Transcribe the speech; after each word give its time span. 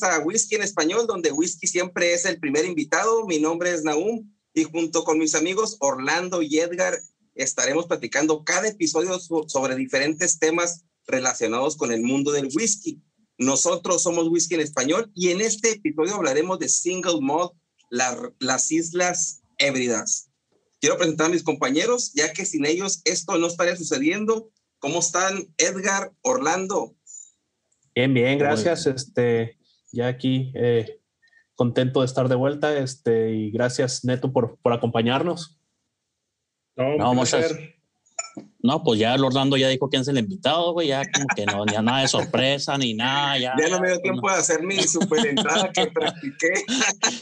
Bienvenidos 0.00 0.02
a 0.02 0.24
Whisky 0.24 0.54
en 0.56 0.62
Español, 0.62 1.06
donde 1.06 1.30
whisky 1.30 1.66
siempre 1.66 2.14
es 2.14 2.24
el 2.24 2.40
primer 2.40 2.64
invitado. 2.64 3.26
Mi 3.26 3.38
nombre 3.38 3.72
es 3.72 3.84
Naum 3.84 4.28
y 4.52 4.64
junto 4.64 5.04
con 5.04 5.18
mis 5.18 5.34
amigos 5.34 5.76
Orlando 5.80 6.42
y 6.42 6.58
Edgar 6.58 6.98
estaremos 7.34 7.86
platicando 7.86 8.44
cada 8.44 8.68
episodio 8.68 9.18
sobre 9.18 9.76
diferentes 9.76 10.38
temas 10.38 10.84
relacionados 11.06 11.76
con 11.76 11.92
el 11.92 12.02
mundo 12.02 12.32
del 12.32 12.48
whisky. 12.54 13.00
Nosotros 13.38 14.02
somos 14.02 14.28
Whisky 14.28 14.54
en 14.54 14.62
Español 14.62 15.10
y 15.14 15.30
en 15.30 15.40
este 15.40 15.72
episodio 15.72 16.14
hablaremos 16.14 16.58
de 16.58 16.68
Single 16.68 17.20
Malt, 17.20 17.52
las 17.90 18.72
Islas 18.72 19.42
Hébridas. 19.58 20.30
Quiero 20.80 20.96
presentar 20.96 21.26
a 21.26 21.30
mis 21.30 21.42
compañeros, 21.42 22.12
ya 22.14 22.32
que 22.32 22.46
sin 22.46 22.64
ellos 22.66 23.00
esto 23.04 23.38
no 23.38 23.46
estaría 23.46 23.76
sucediendo. 23.76 24.50
¿Cómo 24.78 25.00
están 25.00 25.54
Edgar, 25.56 26.12
Orlando? 26.22 26.96
Bien, 27.94 28.12
bien, 28.12 28.38
gracias. 28.38 28.86
Este, 28.86 29.56
ya 29.94 30.08
aquí 30.08 30.52
eh, 30.54 31.00
contento 31.54 32.00
de 32.00 32.06
estar 32.06 32.28
de 32.28 32.34
vuelta. 32.34 32.76
Este, 32.76 33.32
y 33.32 33.50
gracias, 33.50 34.04
Neto, 34.04 34.32
por, 34.32 34.58
por 34.58 34.72
acompañarnos. 34.72 35.58
No, 36.76 36.96
no 36.96 37.14
muchas, 37.14 37.54
no, 38.64 38.82
pues 38.82 38.98
ya 38.98 39.14
el 39.14 39.22
Orlando 39.22 39.58
ya 39.58 39.68
dijo 39.68 39.90
quién 39.90 40.00
es 40.00 40.08
el 40.08 40.16
invitado, 40.16 40.72
güey, 40.72 40.88
ya 40.88 41.02
como 41.12 41.26
que 41.36 41.44
no, 41.44 41.66
ya 41.66 41.82
nada 41.82 42.00
de 42.00 42.08
sorpresa 42.08 42.78
ni 42.78 42.94
nada. 42.94 43.36
Ya, 43.38 43.54
ya 43.60 43.68
no 43.68 43.78
me 43.78 43.88
dio 43.88 44.00
tiempo 44.00 44.30
de 44.30 44.36
hacer 44.36 44.62
mi 44.62 44.78
super 44.78 45.26
entrada 45.26 45.70
que 45.70 45.86
practiqué. 45.88 46.48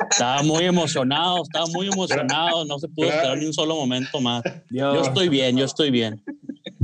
Estaba 0.08 0.44
muy 0.44 0.64
emocionado, 0.64 1.42
estaba 1.42 1.66
muy 1.66 1.88
emocionado, 1.88 2.64
no 2.64 2.78
se 2.78 2.86
pudo 2.86 3.08
esperar 3.08 3.36
ni 3.38 3.46
un 3.46 3.52
solo 3.52 3.74
momento 3.74 4.20
más. 4.20 4.44
Yo 4.70 5.02
estoy 5.02 5.28
bien, 5.28 5.56
yo 5.56 5.64
estoy 5.64 5.90
bien. 5.90 6.22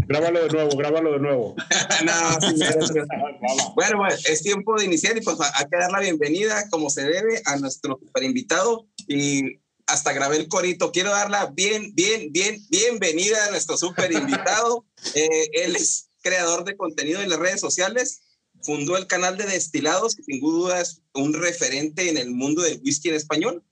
Grábalo 0.08 0.42
de 0.42 0.48
nuevo, 0.48 0.74
grábalo 0.74 1.12
de 1.12 1.18
nuevo. 1.18 1.54
bueno, 3.74 3.98
bueno, 3.98 4.16
es 4.26 4.42
tiempo 4.42 4.78
de 4.78 4.86
iniciar 4.86 5.14
y 5.18 5.20
pues 5.20 5.36
hay 5.38 5.66
que 5.70 5.76
dar 5.76 5.92
la 5.92 6.00
bienvenida 6.00 6.66
como 6.70 6.88
se 6.88 7.02
debe 7.02 7.42
a 7.44 7.56
nuestro 7.56 8.00
super 8.02 8.22
invitado 8.22 8.88
y 9.06 9.60
hasta 9.86 10.14
grabé 10.14 10.38
el 10.38 10.48
corito. 10.48 10.92
Quiero 10.92 11.10
darla 11.10 11.52
bien, 11.54 11.94
bien, 11.94 12.32
bien, 12.32 12.58
bienvenida 12.70 13.44
a 13.44 13.50
nuestro 13.50 13.76
super 13.76 14.10
invitado. 14.10 14.86
Eh, 15.14 15.50
él 15.52 15.76
es 15.76 16.10
creador 16.22 16.64
de 16.64 16.76
contenido 16.76 17.20
en 17.20 17.30
las 17.30 17.38
redes 17.38 17.60
sociales, 17.60 18.22
fundó 18.62 18.96
el 18.96 19.06
canal 19.06 19.36
de 19.36 19.46
Destilados, 19.46 20.16
que 20.16 20.24
sin 20.24 20.40
duda 20.40 20.80
es 20.80 21.02
un 21.14 21.34
referente 21.34 22.08
en 22.08 22.16
el 22.16 22.32
mundo 22.32 22.62
del 22.62 22.80
whisky 22.82 23.10
en 23.10 23.14
español. 23.14 23.64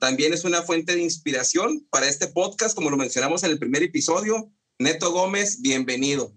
También 0.00 0.32
es 0.32 0.44
una 0.44 0.62
fuente 0.62 0.96
de 0.96 1.02
inspiración 1.02 1.86
para 1.88 2.08
este 2.08 2.26
podcast, 2.26 2.74
como 2.74 2.90
lo 2.90 2.96
mencionamos 2.96 3.44
en 3.44 3.52
el 3.52 3.60
primer 3.60 3.84
episodio. 3.84 4.52
Neto 4.82 5.12
Gómez, 5.12 5.62
bienvenido. 5.62 6.32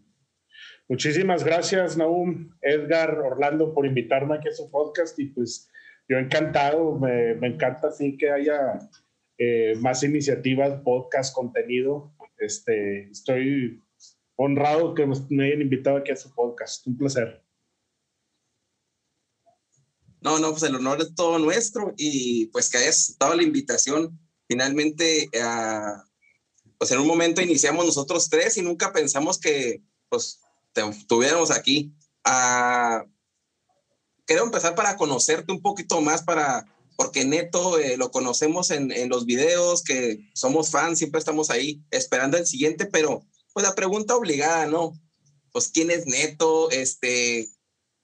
Muchísimas 0.88 1.44
gracias, 1.44 1.98
Naum, 1.98 2.52
Edgar, 2.62 3.18
Orlando, 3.18 3.74
por 3.74 3.88
invitarme 3.88 4.36
aquí 4.36 4.50
a 4.50 4.52
su 4.52 4.70
podcast 4.70 5.18
y 5.18 5.26
pues 5.26 5.68
yo 6.08 6.18
encantado, 6.18 7.00
me, 7.00 7.34
me 7.34 7.48
encanta 7.48 7.88
así 7.88 8.16
que 8.16 8.30
haya 8.30 8.80
eh, 9.40 9.74
más 9.80 10.04
iniciativas, 10.04 10.80
podcast, 10.84 11.34
contenido. 11.34 12.14
Este, 12.38 13.10
estoy 13.10 13.84
honrado 14.36 14.94
que 14.94 15.08
me 15.08 15.46
hayan 15.46 15.62
invitado 15.62 15.98
aquí 15.98 16.12
a 16.12 16.16
su 16.16 16.32
podcast. 16.36 16.86
Un 16.86 16.98
placer. 17.00 17.44
No, 20.22 20.38
no, 20.38 20.52
pues 20.52 20.62
el 20.64 20.76
honor 20.76 21.02
es 21.02 21.16
todo 21.16 21.40
nuestro 21.40 21.96
y 21.98 22.46
pues 22.48 22.70
que 22.70 22.78
hayas 22.78 23.18
dado 23.20 23.34
la 23.34 23.44
invitación 23.44 24.20
finalmente 24.48 25.30
a 25.42 26.04
pues 26.78 26.92
en 26.92 27.00
un 27.00 27.08
momento 27.08 27.42
iniciamos 27.42 27.86
nosotros 27.86 28.30
tres 28.30 28.58
y 28.58 28.62
nunca 28.62 28.92
pensamos 28.92 29.40
que 29.40 29.82
pues 30.10 30.40
te, 30.74 30.82
tuviéramos 31.08 31.52
aquí. 31.52 31.94
Ah, 32.24 33.06
quiero 34.26 34.44
empezar 34.44 34.76
para 34.76 34.98
conocerte 34.98 35.52
un 35.52 35.62
poquito 35.62 36.02
más, 36.02 36.24
para, 36.24 36.66
porque 36.98 37.26
Neto 37.26 37.80
eh, 37.80 37.98
lo 37.98 38.12
conocemos 38.12 38.72
en, 38.72 39.10
los 39.10 39.26
videos, 39.26 39.84
que 39.84 40.20
somos 40.34 40.70
fans, 40.70 40.98
siempre 40.98 41.20
estamos 41.20 41.50
ahí 41.50 41.82
esperando 41.92 42.38
el 42.38 42.48
siguiente, 42.48 42.86
pero 42.86 43.26
pues 43.54 43.66
la 43.66 43.76
pregunta 43.76 44.16
obligada, 44.16 44.66
¿no? 44.66 44.94
Pues 45.52 45.70
quién 45.70 45.92
es 45.92 46.06
Neto, 46.06 46.70
este, 46.72 47.48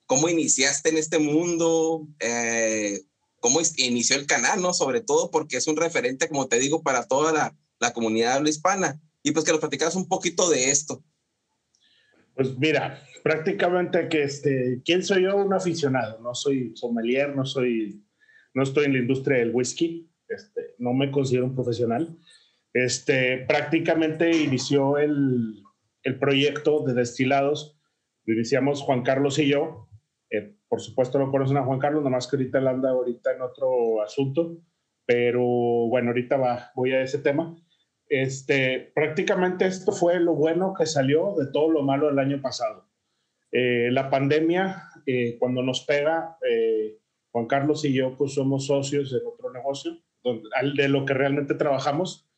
cómo 0.05 0.29
iniciaste 0.29 0.89
en 0.89 0.97
este 0.97 1.19
mundo, 1.19 2.07
eh, 2.19 3.01
cómo 3.39 3.59
inició 3.77 4.15
el 4.15 4.27
canal, 4.27 4.61
¿no? 4.61 4.73
Sobre 4.73 5.01
todo 5.01 5.31
porque 5.31 5.57
es 5.57 5.67
un 5.67 5.75
referente, 5.75 6.29
como 6.29 6.47
te 6.47 6.59
digo, 6.59 6.83
para 6.83 7.07
toda 7.07 7.33
la, 7.33 7.57
la 7.81 7.91
comunidad 7.91 8.33
habla 8.33 8.49
hispana. 8.49 9.01
Y 9.23 9.31
pues 9.31 9.43
que 9.43 9.51
nos 9.51 9.59
platicaras 9.59 9.95
un 9.95 10.07
poquito 10.07 10.49
de 10.49 10.71
esto. 10.71 11.03
Pues 12.35 12.57
mira, 12.57 13.03
prácticamente 13.23 14.07
que 14.07 14.23
este, 14.23 14.81
¿quién 14.85 15.03
soy 15.03 15.23
yo? 15.23 15.35
Un 15.35 15.53
aficionado, 15.53 16.19
no 16.21 16.33
soy 16.33 16.75
sommelier, 16.75 17.35
no 17.35 17.45
soy, 17.45 18.03
no 18.53 18.63
estoy 18.63 18.85
en 18.85 18.93
la 18.93 18.99
industria 18.99 19.39
del 19.39 19.53
whisky, 19.53 20.09
este, 20.27 20.75
no 20.77 20.93
me 20.93 21.11
considero 21.11 21.45
un 21.45 21.55
profesional. 21.55 22.17
Este, 22.73 23.39
prácticamente 23.47 24.31
inició 24.31 24.97
el, 24.97 25.61
el 26.03 26.17
proyecto 26.17 26.83
de 26.83 26.93
destilados, 26.93 27.77
lo 28.25 28.33
iniciamos 28.33 28.81
Juan 28.81 29.03
Carlos 29.03 29.37
y 29.39 29.47
yo, 29.47 29.89
eh, 30.29 30.55
por 30.69 30.79
supuesto 30.79 31.19
lo 31.19 31.29
conocen 31.29 31.57
a 31.57 31.65
Juan 31.65 31.79
Carlos, 31.79 32.01
nada 32.01 32.15
más 32.15 32.27
que 32.27 32.37
ahorita 32.37 32.59
él 32.59 32.67
anda 32.67 32.91
ahorita 32.91 33.33
en 33.33 33.41
otro 33.41 34.01
asunto, 34.01 34.57
pero 35.05 35.43
bueno, 35.43 36.09
ahorita 36.09 36.37
va, 36.37 36.71
voy 36.75 36.93
a 36.93 37.01
ese 37.01 37.19
tema. 37.19 37.55
Este, 38.11 38.91
prácticamente 38.93 39.65
esto 39.65 39.93
fue 39.93 40.19
lo 40.19 40.35
bueno 40.35 40.73
que 40.77 40.85
salió 40.85 41.33
de 41.39 41.49
todo 41.49 41.71
lo 41.71 41.81
malo 41.81 42.07
del 42.07 42.19
año 42.19 42.41
pasado. 42.41 42.85
Eh, 43.53 43.87
la 43.89 44.09
pandemia, 44.09 44.83
eh, 45.05 45.37
cuando 45.39 45.63
nos 45.63 45.85
pega, 45.85 46.37
eh, 46.45 46.97
Juan 47.31 47.45
Carlos 47.45 47.85
y 47.85 47.93
yo 47.93 48.17
pues 48.17 48.33
somos 48.33 48.67
socios 48.67 49.13
en 49.13 49.25
otro 49.25 49.53
negocio, 49.53 49.97
de 50.75 50.89
lo 50.89 51.05
que 51.05 51.13
realmente 51.13 51.55
trabajamos, 51.55 52.29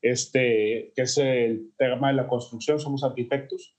este, 0.00 0.92
que 0.94 1.02
es 1.02 1.18
el 1.18 1.72
tema 1.76 2.10
de 2.10 2.14
la 2.14 2.28
construcción, 2.28 2.78
somos 2.78 3.02
arquitectos. 3.02 3.74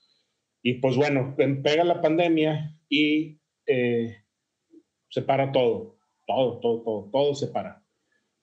Y 0.62 0.74
pues 0.74 0.98
bueno, 0.98 1.34
pega 1.38 1.86
la 1.86 2.02
pandemia 2.02 2.78
y 2.90 3.40
se 3.66 5.22
para 5.26 5.54
todo, 5.54 5.96
todo, 6.26 6.60
todo, 6.60 6.82
todo, 6.82 7.10
todo 7.10 7.36
se 7.36 7.48
para. 7.48 7.82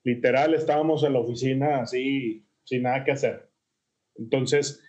Literal, 0.03 0.55
estábamos 0.55 1.03
en 1.03 1.13
la 1.13 1.19
oficina 1.19 1.81
así 1.81 2.44
sin 2.65 2.83
nada 2.83 3.03
que 3.03 3.11
hacer. 3.11 3.49
Entonces, 4.15 4.81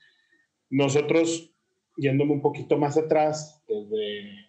nosotros, 0.70 1.55
yéndome 1.96 2.32
un 2.32 2.43
poquito 2.43 2.76
más 2.78 2.96
atrás, 2.96 3.62
desde 3.69 4.46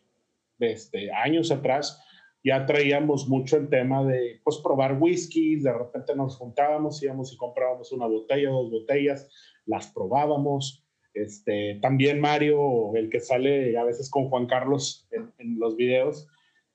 este, 0.59 1.12
años 1.12 1.51
atrás, 1.51 2.03
ya 2.44 2.65
traíamos 2.65 3.27
mucho 3.27 3.57
el 3.57 3.69
tema 3.69 4.03
de 4.06 4.39
pues, 4.44 4.57
probar 4.63 4.97
whisky, 5.00 5.57
de 5.57 5.74
repente 5.74 6.15
nos 6.15 6.38
juntábamos, 6.38 7.01
íbamos 7.03 7.33
y 7.33 7.38
comprábamos 7.38 7.91
una 7.91 8.07
botella, 8.07 8.50
dos 8.50 8.71
botellas, 8.71 9.29
las 9.65 9.88
probábamos. 9.88 10.83
Este, 11.13 11.79
también 11.81 12.21
Mario, 12.21 12.95
el 12.95 13.09
que 13.09 13.19
sale 13.19 13.75
a 13.77 13.83
veces 13.83 14.09
con 14.09 14.29
Juan 14.29 14.45
Carlos 14.45 15.07
en, 15.12 15.33
en 15.39 15.59
los 15.59 15.75
videos, 15.75 16.27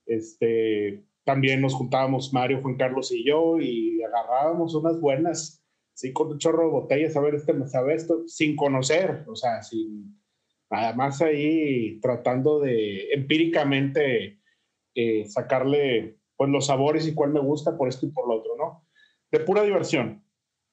este, 0.07 1.05
también 1.25 1.61
nos 1.61 1.75
juntábamos 1.75 2.33
Mario, 2.33 2.61
Juan 2.61 2.77
Carlos 2.77 3.13
y 3.13 3.25
yo 3.25 3.61
y 3.61 4.03
agarrábamos 4.03 4.75
unas 4.75 5.01
buenas, 5.01 5.62
sí, 5.95 6.13
con 6.13 6.29
un 6.29 6.39
chorro 6.39 6.65
de 6.65 6.71
botellas, 6.71 7.17
a 7.17 7.21
ver, 7.21 7.35
este 7.35 7.53
me 7.53 7.67
sabe 7.67 7.95
esto, 7.95 8.27
sin 8.27 8.57
conocer, 8.57 9.25
o 9.29 9.35
sea, 9.35 9.63
sin, 9.63 10.21
además 10.71 11.21
ahí 11.23 12.01
tratando 12.01 12.61
de 12.61 13.13
empíricamente 13.13 14.41
eh, 14.95 15.25
sacarle 15.27 16.19
pues 16.37 16.51
los 16.51 16.67
sabores 16.67 17.07
y 17.07 17.15
cuál 17.15 17.31
me 17.31 17.41
gusta 17.41 17.77
por 17.77 17.89
esto 17.89 18.07
y 18.07 18.11
por 18.11 18.29
lo 18.29 18.37
otro, 18.37 18.57
¿no? 18.57 18.87
De 19.31 19.41
pura 19.41 19.63
diversión. 19.63 20.25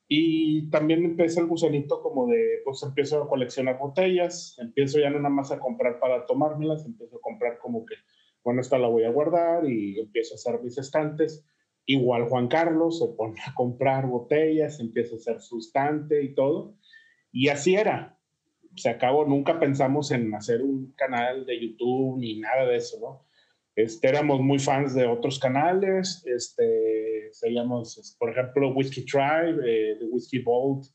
Y 0.07 0.69
también 0.71 1.05
empieza 1.05 1.39
el 1.39 1.47
gusanito 1.47 2.01
como 2.01 2.27
de, 2.27 2.61
pues 2.65 2.81
empiezo 2.81 3.21
a 3.21 3.29
coleccionar 3.29 3.77
botellas, 3.77 4.57
empiezo 4.59 4.99
ya 4.99 5.11
no 5.11 5.17
nada 5.17 5.29
más 5.29 5.51
a 5.51 5.59
comprar 5.59 5.99
para 5.99 6.25
tomármelas, 6.25 6.85
empiezo 6.85 7.17
a 7.17 7.21
comprar 7.21 7.59
como 7.59 7.85
que 7.85 7.95
bueno, 8.43 8.61
esta 8.61 8.77
la 8.77 8.87
voy 8.87 9.03
a 9.03 9.11
guardar 9.11 9.65
y 9.69 9.99
empiezo 9.99 10.33
a 10.33 10.35
hacer 10.35 10.61
mis 10.61 10.77
estantes. 10.77 11.45
Igual 11.89 12.29
Juan 12.29 12.47
Carlos 12.47 12.99
se 12.99 13.07
pone 13.17 13.41
a 13.47 13.55
comprar 13.55 14.05
botellas, 14.05 14.79
empieza 14.79 15.15
a 15.15 15.17
hacer 15.17 15.41
su 15.41 15.57
estante 15.57 16.21
y 16.23 16.35
todo. 16.35 16.75
Y 17.31 17.47
así 17.47 17.73
era. 17.73 18.15
Se 18.75 18.89
acabó, 18.89 19.25
nunca 19.25 19.59
pensamos 19.59 20.11
en 20.11 20.31
hacer 20.35 20.61
un 20.61 20.93
canal 20.95 21.47
de 21.47 21.59
YouTube 21.59 22.19
ni 22.19 22.39
nada 22.39 22.67
de 22.67 22.75
eso, 22.75 22.99
¿no? 23.01 23.25
Este, 23.75 24.07
éramos 24.07 24.39
muy 24.39 24.59
fans 24.59 24.93
de 24.93 25.07
otros 25.07 25.39
canales, 25.39 26.23
este, 26.27 27.29
seguíamos, 27.31 28.15
por 28.19 28.29
ejemplo, 28.29 28.71
Whiskey 28.71 29.05
Tribe, 29.05 29.57
eh, 29.65 29.95
de 29.95 30.05
Whiskey 30.11 30.43
Vault, 30.43 30.85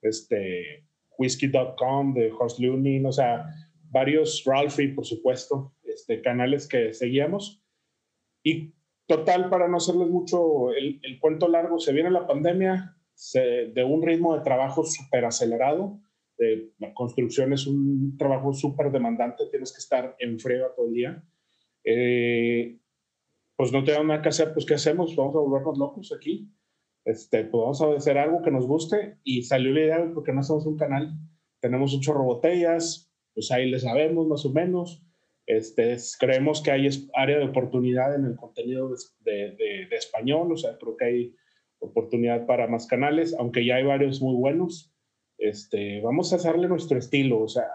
este, 0.00 0.86
Whiskey.com 1.18 2.14
de 2.14 2.30
Horst 2.30 2.60
Lunin, 2.60 3.04
o 3.04 3.10
sea, 3.10 3.46
varios, 3.90 4.44
Ralphie, 4.46 4.94
por 4.94 5.04
supuesto, 5.04 5.74
este, 5.82 6.22
canales 6.22 6.68
que 6.68 6.92
seguíamos. 6.92 7.64
Y 8.44 8.75
total, 9.06 9.48
para 9.50 9.68
no 9.68 9.76
hacerles 9.76 10.08
mucho 10.08 10.72
el, 10.72 11.00
cuento 11.20 11.48
largo, 11.48 11.78
se 11.78 11.92
viene 11.92 12.10
la 12.10 12.26
pandemia 12.26 12.96
de 13.32 13.84
un 13.84 14.02
ritmo 14.02 14.36
de 14.36 14.42
trabajo 14.42 14.84
súper 14.84 15.24
acelerado. 15.24 16.00
la 16.78 16.92
construcción 16.94 17.52
es 17.52 17.66
un 17.66 18.16
trabajo 18.18 18.52
súper 18.52 18.90
demandante, 18.90 19.44
tienes 19.50 19.72
que 19.72 19.78
estar 19.78 20.16
en 20.18 20.38
frío 20.38 20.72
todo 20.76 20.86
el 20.86 20.92
día. 20.92 21.24
Eh, 21.84 22.80
pues 23.56 23.72
no 23.72 23.84
tenemos 23.84 24.06
nada 24.06 24.22
que 24.22 24.28
hacer, 24.28 24.52
pues 24.52 24.66
¿qué 24.66 24.74
hacemos? 24.74 25.16
Vamos 25.16 25.34
a 25.34 25.38
volvernos 25.38 25.78
locos 25.78 26.12
aquí. 26.14 26.52
Este, 27.04 27.44
pues 27.44 27.60
vamos 27.60 27.80
a 27.80 27.94
hacer 27.94 28.18
algo 28.18 28.42
que 28.42 28.50
nos 28.50 28.66
guste 28.66 29.18
y 29.22 29.44
salió 29.44 29.72
la 29.72 29.80
idea 29.80 30.10
porque 30.12 30.32
no 30.32 30.40
hacemos 30.40 30.66
un 30.66 30.76
canal. 30.76 31.16
Tenemos 31.60 31.94
un 31.94 32.00
chorro 32.00 32.24
botellas, 32.24 33.10
pues 33.32 33.50
ahí 33.52 33.70
le 33.70 33.78
sabemos 33.78 34.26
más 34.26 34.44
o 34.44 34.52
menos. 34.52 35.05
Este, 35.46 35.96
creemos 36.18 36.60
que 36.60 36.72
hay 36.72 36.88
área 37.14 37.38
de 37.38 37.44
oportunidad 37.44 38.16
en 38.16 38.24
el 38.24 38.36
contenido 38.36 38.90
de, 39.20 39.52
de, 39.56 39.96
español, 39.96 40.52
o 40.52 40.56
sea, 40.56 40.76
creo 40.76 40.96
que 40.96 41.04
hay 41.04 41.34
oportunidad 41.78 42.46
para 42.46 42.66
más 42.66 42.86
canales, 42.88 43.34
aunque 43.38 43.64
ya 43.64 43.76
hay 43.76 43.84
varios 43.84 44.20
muy 44.20 44.34
buenos. 44.34 44.92
Este, 45.38 46.00
vamos 46.00 46.32
a 46.32 46.36
hacerle 46.36 46.66
nuestro 46.66 46.98
estilo, 46.98 47.40
o 47.40 47.48
sea, 47.48 47.68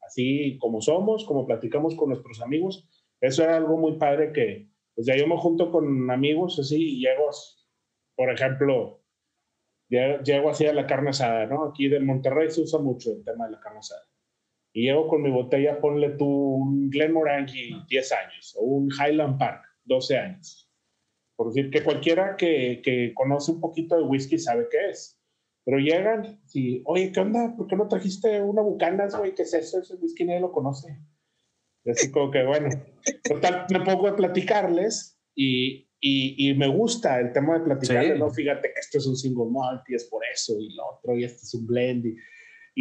así 0.00 0.56
como 0.58 0.80
somos, 0.80 1.26
como 1.26 1.46
platicamos 1.46 1.94
con 1.94 2.08
nuestros 2.08 2.40
amigos. 2.40 2.88
Eso 3.20 3.42
era 3.42 3.58
algo 3.58 3.76
muy 3.76 3.98
padre 3.98 4.32
que, 4.32 4.70
pues 4.94 5.06
ya 5.06 5.14
yo 5.14 5.26
me 5.26 5.36
junto 5.36 5.70
con 5.70 6.10
amigos 6.10 6.58
así 6.58 6.96
y 6.96 7.00
llego, 7.00 7.28
por 8.16 8.32
ejemplo, 8.32 9.02
llego 9.90 10.48
así 10.48 10.64
a 10.64 10.72
la 10.72 10.86
carne 10.86 11.10
asada, 11.10 11.46
¿no? 11.46 11.66
Aquí 11.66 11.88
de 11.88 12.00
Monterrey 12.00 12.50
se 12.50 12.62
usa 12.62 12.78
mucho 12.78 13.12
el 13.12 13.24
tema 13.24 13.44
de 13.44 13.52
la 13.52 13.60
carne 13.60 13.80
asada 13.80 14.09
y 14.72 14.84
llego 14.84 15.08
con 15.08 15.22
mi 15.22 15.30
botella, 15.30 15.80
ponle 15.80 16.10
tú 16.10 16.26
un 16.26 16.90
Glenmorangie 16.90 17.76
10 17.88 18.12
años 18.12 18.56
o 18.58 18.64
un 18.64 18.88
Highland 18.90 19.38
Park 19.38 19.62
12 19.84 20.18
años. 20.18 20.70
Por 21.36 21.52
decir 21.52 21.70
que 21.70 21.82
cualquiera 21.82 22.36
que, 22.36 22.80
que 22.84 23.12
conoce 23.14 23.52
un 23.52 23.60
poquito 23.60 23.96
de 23.96 24.04
whisky 24.04 24.38
sabe 24.38 24.68
qué 24.70 24.90
es. 24.90 25.20
Pero 25.64 25.78
llegan 25.78 26.40
y, 26.52 26.82
oye, 26.84 27.12
¿qué 27.12 27.20
onda? 27.20 27.54
¿Por 27.56 27.66
qué 27.66 27.76
no 27.76 27.88
trajiste 27.88 28.40
una 28.40 28.62
Bucanas, 28.62 29.16
güey? 29.16 29.34
¿Qué 29.34 29.42
es 29.42 29.54
eso? 29.54 29.80
Ese 29.80 29.94
whisky 29.96 30.24
nadie 30.24 30.40
lo 30.40 30.52
conoce. 30.52 30.98
Y 31.84 31.90
así 31.90 32.10
como 32.10 32.30
que, 32.30 32.44
bueno, 32.44 32.68
total, 33.24 33.66
me 33.70 33.80
pongo 33.80 34.08
a 34.08 34.16
platicarles 34.16 35.18
y, 35.34 35.88
y, 36.00 36.50
y, 36.50 36.54
me 36.54 36.68
gusta 36.68 37.20
el 37.20 37.32
tema 37.32 37.58
de 37.58 37.64
platicarles, 37.64 38.18
¿no? 38.18 38.30
Fíjate 38.30 38.68
que 38.68 38.80
esto 38.80 38.98
es 38.98 39.06
un 39.06 39.16
single 39.16 39.50
malt 39.50 39.82
y 39.88 39.94
es 39.94 40.04
por 40.04 40.22
eso, 40.32 40.58
y 40.58 40.74
lo 40.74 40.82
otro, 40.96 41.16
y 41.16 41.24
este 41.24 41.42
es 41.42 41.54
un 41.54 41.66
blend. 41.66 42.06
Y, 42.06 42.16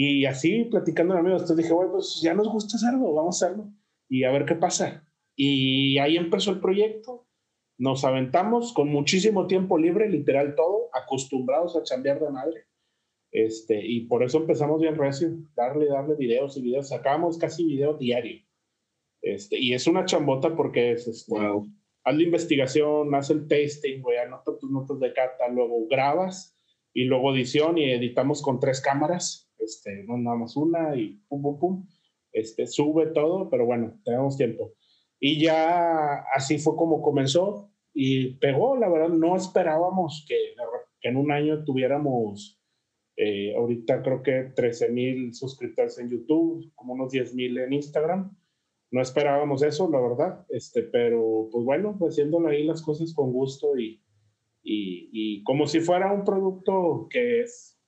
y 0.01 0.25
así, 0.25 0.63
platicando 0.63 1.13
con 1.13 1.19
amigos, 1.19 1.41
entonces 1.41 1.65
dije, 1.65 1.73
bueno, 1.73 1.91
pues 1.91 2.21
ya 2.21 2.33
nos 2.33 2.47
gusta 2.47 2.77
hacerlo, 2.77 3.13
vamos 3.13 3.43
a 3.43 3.47
hacerlo 3.47 3.69
y 4.07 4.23
a 4.23 4.31
ver 4.31 4.45
qué 4.45 4.55
pasa. 4.55 5.05
Y 5.35 5.97
ahí 5.97 6.15
empezó 6.15 6.51
el 6.51 6.61
proyecto. 6.61 7.27
Nos 7.77 8.05
aventamos 8.05 8.71
con 8.71 8.87
muchísimo 8.87 9.45
tiempo 9.45 9.77
libre, 9.77 10.09
literal 10.09 10.55
todo, 10.55 10.89
acostumbrados 10.93 11.75
a 11.75 11.83
chambear 11.83 12.21
de 12.21 12.29
madre. 12.29 12.63
Este, 13.33 13.85
y 13.85 14.07
por 14.07 14.23
eso 14.23 14.37
empezamos 14.37 14.79
bien 14.79 14.95
recio, 14.95 15.31
darle, 15.53 15.87
darle 15.87 16.15
videos 16.15 16.55
y 16.55 16.61
videos. 16.61 16.87
Sacábamos 16.87 17.37
casi 17.37 17.65
video 17.65 17.95
diario. 17.95 18.41
Este, 19.21 19.59
y 19.59 19.73
es 19.73 19.85
una 19.85 20.05
chambota 20.05 20.55
porque 20.55 20.93
es, 20.93 21.09
este, 21.09 21.35
haz 21.37 22.15
la 22.15 22.23
investigación, 22.23 23.13
haz 23.15 23.31
el 23.31 23.49
tasting, 23.49 24.01
güey, 24.01 24.17
anota 24.17 24.57
tus 24.57 24.71
notas 24.71 24.97
de 25.01 25.11
cata, 25.11 25.49
luego 25.49 25.85
grabas 25.89 26.57
y 26.93 27.03
luego 27.03 27.35
edición 27.35 27.77
y 27.77 27.91
editamos 27.91 28.41
con 28.41 28.61
tres 28.61 28.79
cámaras 28.79 29.48
este, 29.59 30.03
no 30.03 30.17
nada 30.17 30.37
más 30.37 30.55
una 30.55 30.95
y 30.95 31.21
pum, 31.27 31.41
pum, 31.41 31.59
pum, 31.59 31.87
este, 32.31 32.67
sube 32.67 33.07
todo, 33.07 33.49
pero 33.49 33.65
bueno, 33.65 33.99
tenemos 34.03 34.37
tiempo. 34.37 34.73
Y 35.19 35.41
ya 35.41 36.23
así 36.33 36.59
fue 36.59 36.75
como 36.75 37.01
comenzó 37.01 37.71
y 37.93 38.35
pegó, 38.35 38.77
la 38.77 38.89
verdad, 38.89 39.09
no 39.09 39.35
esperábamos 39.35 40.25
que, 40.27 40.35
que 41.01 41.09
en 41.09 41.17
un 41.17 41.31
año 41.31 41.63
tuviéramos, 41.65 42.61
eh, 43.17 43.53
ahorita 43.55 44.01
creo 44.01 44.23
que 44.23 44.51
13 44.55 44.89
mil 44.89 45.33
suscriptores 45.33 45.97
en 45.99 46.09
YouTube, 46.09 46.71
como 46.75 46.93
unos 46.93 47.11
10 47.11 47.35
mil 47.35 47.57
en 47.57 47.73
Instagram. 47.73 48.35
No 48.91 49.01
esperábamos 49.01 49.61
eso, 49.61 49.89
la 49.89 49.99
verdad, 49.99 50.45
este, 50.49 50.81
pero 50.81 51.47
pues 51.51 51.63
bueno, 51.63 51.97
haciéndolo 52.01 52.47
ahí 52.47 52.63
las 52.63 52.81
cosas 52.81 53.13
con 53.13 53.31
gusto 53.31 53.77
y, 53.77 54.01
y, 54.63 55.09
y 55.11 55.43
como 55.43 55.67
si 55.67 55.79
fuera 55.79 56.11
un 56.11 56.23
producto 56.23 57.07
que 57.09 57.41
es 57.41 57.78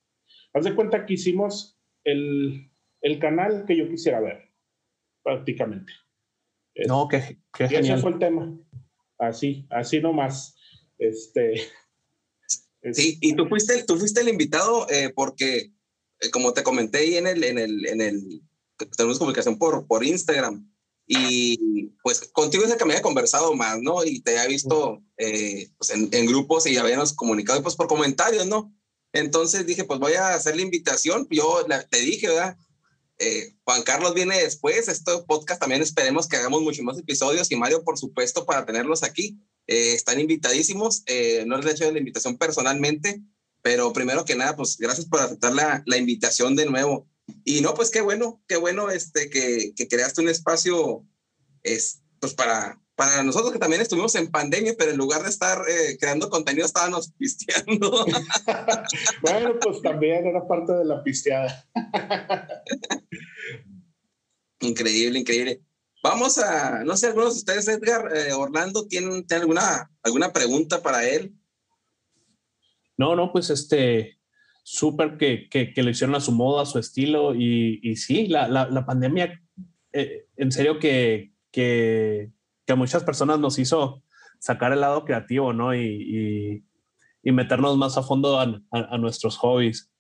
Haz 0.54 0.66
de 0.66 0.76
cuenta 0.76 1.06
que 1.06 1.14
hicimos 1.14 1.80
el, 2.04 2.72
el 3.02 3.20
canal 3.20 3.66
que 3.66 3.78
yo 3.78 3.90
quisiera 3.90 4.20
ver, 4.20 4.52
prácticamente. 5.24 5.94
No, 6.88 7.08
qué, 7.08 7.40
qué 7.54 7.68
y 7.70 7.76
ese 7.76 7.98
fue 7.98 8.12
el 8.12 8.20
tema. 8.20 8.58
Así, 9.18 9.68
así 9.70 10.00
nomás. 10.00 10.56
Este, 10.98 11.56
Sí, 12.94 13.20
y 13.22 13.36
tú 13.36 13.48
fuiste, 13.48 13.84
tú 13.84 13.98
fuiste 13.98 14.22
el 14.22 14.30
invitado 14.30 14.88
eh, 14.90 15.12
porque, 15.14 15.72
eh, 16.20 16.32
como 16.32 16.54
te 16.54 16.64
comenté 16.64 17.00
ahí 17.00 17.16
en 17.16 17.28
el, 17.28 17.44
en 17.44 17.60
el, 17.60 17.86
en 17.86 18.02
el, 18.02 18.42
tenemos 18.98 19.20
comunicación 19.20 19.60
por, 19.60 19.86
por 19.86 20.04
Instagram 20.04 20.68
y 21.06 21.90
pues 22.02 22.32
contigo 22.32 22.64
es 22.64 22.72
el 22.72 22.78
que 22.78 22.86
me 22.86 22.94
había 22.94 23.04
conversado 23.04 23.54
más, 23.54 23.80
¿no? 23.82 24.04
Y 24.04 24.22
te 24.22 24.32
había 24.32 24.50
visto 24.50 25.04
eh, 25.18 25.70
pues 25.78 25.92
en, 25.92 26.10
en, 26.12 26.26
grupos 26.26 26.66
y 26.66 26.78
habíamos 26.78 27.14
comunicado 27.14 27.62
pues 27.62 27.76
por 27.76 27.88
comentarios, 27.88 28.48
¿no? 28.48 28.74
Entonces 29.14 29.66
dije, 29.66 29.84
pues 29.84 30.00
voy 30.00 30.14
a 30.14 30.34
hacer 30.34 30.56
la 30.56 30.62
invitación. 30.62 31.28
Yo 31.30 31.66
te 31.90 32.00
dije, 32.00 32.28
¿verdad? 32.28 32.58
Eh, 33.20 33.54
Juan 33.64 33.84
Carlos 33.84 34.14
viene 34.14 34.42
después. 34.42 34.88
Este 34.88 35.12
podcast 35.28 35.62
también 35.62 35.82
esperemos 35.82 36.28
que 36.28 36.38
hagamos 36.38 36.62
muchos 36.62 36.84
más 36.84 36.98
episodios 36.98 37.52
y 37.52 37.56
Mario, 37.56 37.84
por 37.84 37.98
supuesto, 37.98 38.46
para 38.46 38.66
tenerlos 38.66 39.04
aquí. 39.04 39.38
Eh, 39.68 39.94
están 39.94 40.20
invitadísimos. 40.20 41.04
Eh, 41.06 41.44
no 41.46 41.58
les 41.58 41.66
he 41.66 41.72
hecho 41.72 41.92
la 41.92 42.00
invitación 42.00 42.38
personalmente, 42.38 43.22
pero 43.62 43.94
primero 43.94 44.26
que 44.26 44.36
nada, 44.36 44.56
pues 44.56 44.78
gracias 44.78 45.06
por 45.08 45.20
aceptar 45.20 45.54
la, 45.54 45.84
la 45.86 45.98
invitación 45.98 46.56
de 46.56 46.66
nuevo. 46.66 47.08
Y 47.44 47.62
no, 47.62 47.74
pues 47.74 47.92
qué 47.92 48.02
bueno, 48.02 48.42
qué 48.48 48.58
bueno 48.58 48.90
este, 48.90 49.30
que, 49.30 49.74
que 49.76 49.88
creaste 49.88 50.22
un 50.22 50.30
espacio 50.30 51.06
es, 51.64 52.02
pues 52.20 52.34
para, 52.34 52.81
para 53.02 53.24
nosotros 53.24 53.52
que 53.52 53.58
también 53.58 53.82
estuvimos 53.82 54.14
en 54.14 54.30
pandemia, 54.30 54.76
pero 54.78 54.92
en 54.92 54.98
lugar 54.98 55.24
de 55.24 55.30
estar 55.30 55.58
eh, 55.68 55.98
creando 56.00 56.30
contenido, 56.30 56.68
estábamos 56.68 57.12
pisteando. 57.18 58.06
bueno, 59.24 59.56
pues 59.60 59.82
también 59.82 60.28
era 60.28 60.48
parte 60.48 60.72
de 60.72 60.86
la 60.86 61.04
pisteada. 61.04 61.66
increíble, 64.60 65.18
increíble. 65.18 65.62
Vamos 66.04 66.38
a, 66.38 66.84
no 66.84 66.96
sé, 66.96 67.08
algunos 67.08 67.34
de 67.34 67.40
ustedes, 67.40 67.68
Edgar, 67.70 68.16
eh, 68.16 68.34
Orlando, 68.34 68.86
¿tienen, 68.88 69.26
alguna, 69.32 69.90
alguna 70.04 70.32
pregunta 70.32 70.84
para 70.84 71.04
él? 71.10 71.34
No, 72.98 73.16
no, 73.16 73.32
pues 73.32 73.50
este, 73.50 74.20
súper 74.62 75.18
que, 75.18 75.50
que, 75.50 75.74
que, 75.74 75.82
lo 75.82 75.90
hicieron 75.90 76.14
a 76.14 76.22
su 76.22 76.34
modo, 76.34 76.60
a 76.60 76.68
su 76.68 76.78
estilo, 76.78 77.34
y, 77.34 77.80
y 77.82 77.96
sí, 77.96 78.28
la, 78.28 78.48
la, 78.48 78.70
la 78.70 78.86
pandemia, 78.86 79.42
eh, 79.92 80.28
en 80.38 80.52
serio 80.52 80.78
que, 80.78 81.34
que 81.52 82.30
que 82.72 82.74
a 82.74 82.78
muchas 82.78 83.04
personas 83.04 83.38
nos 83.38 83.60
hizo 83.60 84.02
sacar 84.40 84.72
el 84.72 84.80
lado 84.80 85.04
creativo, 85.04 85.52
¿no? 85.52 85.76
Y, 85.76 86.64
y, 87.22 87.32
meternos 87.34 87.76
más 87.76 87.98
a 87.98 88.04
fondo 88.04 88.40
a, 88.40 88.62
a, 88.72 88.98
nuestros 88.98 89.36
hobbies. 89.38 89.92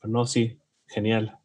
Pero 0.00 0.12
no, 0.14 0.24
sí, 0.24 0.58
genial. 0.88 1.38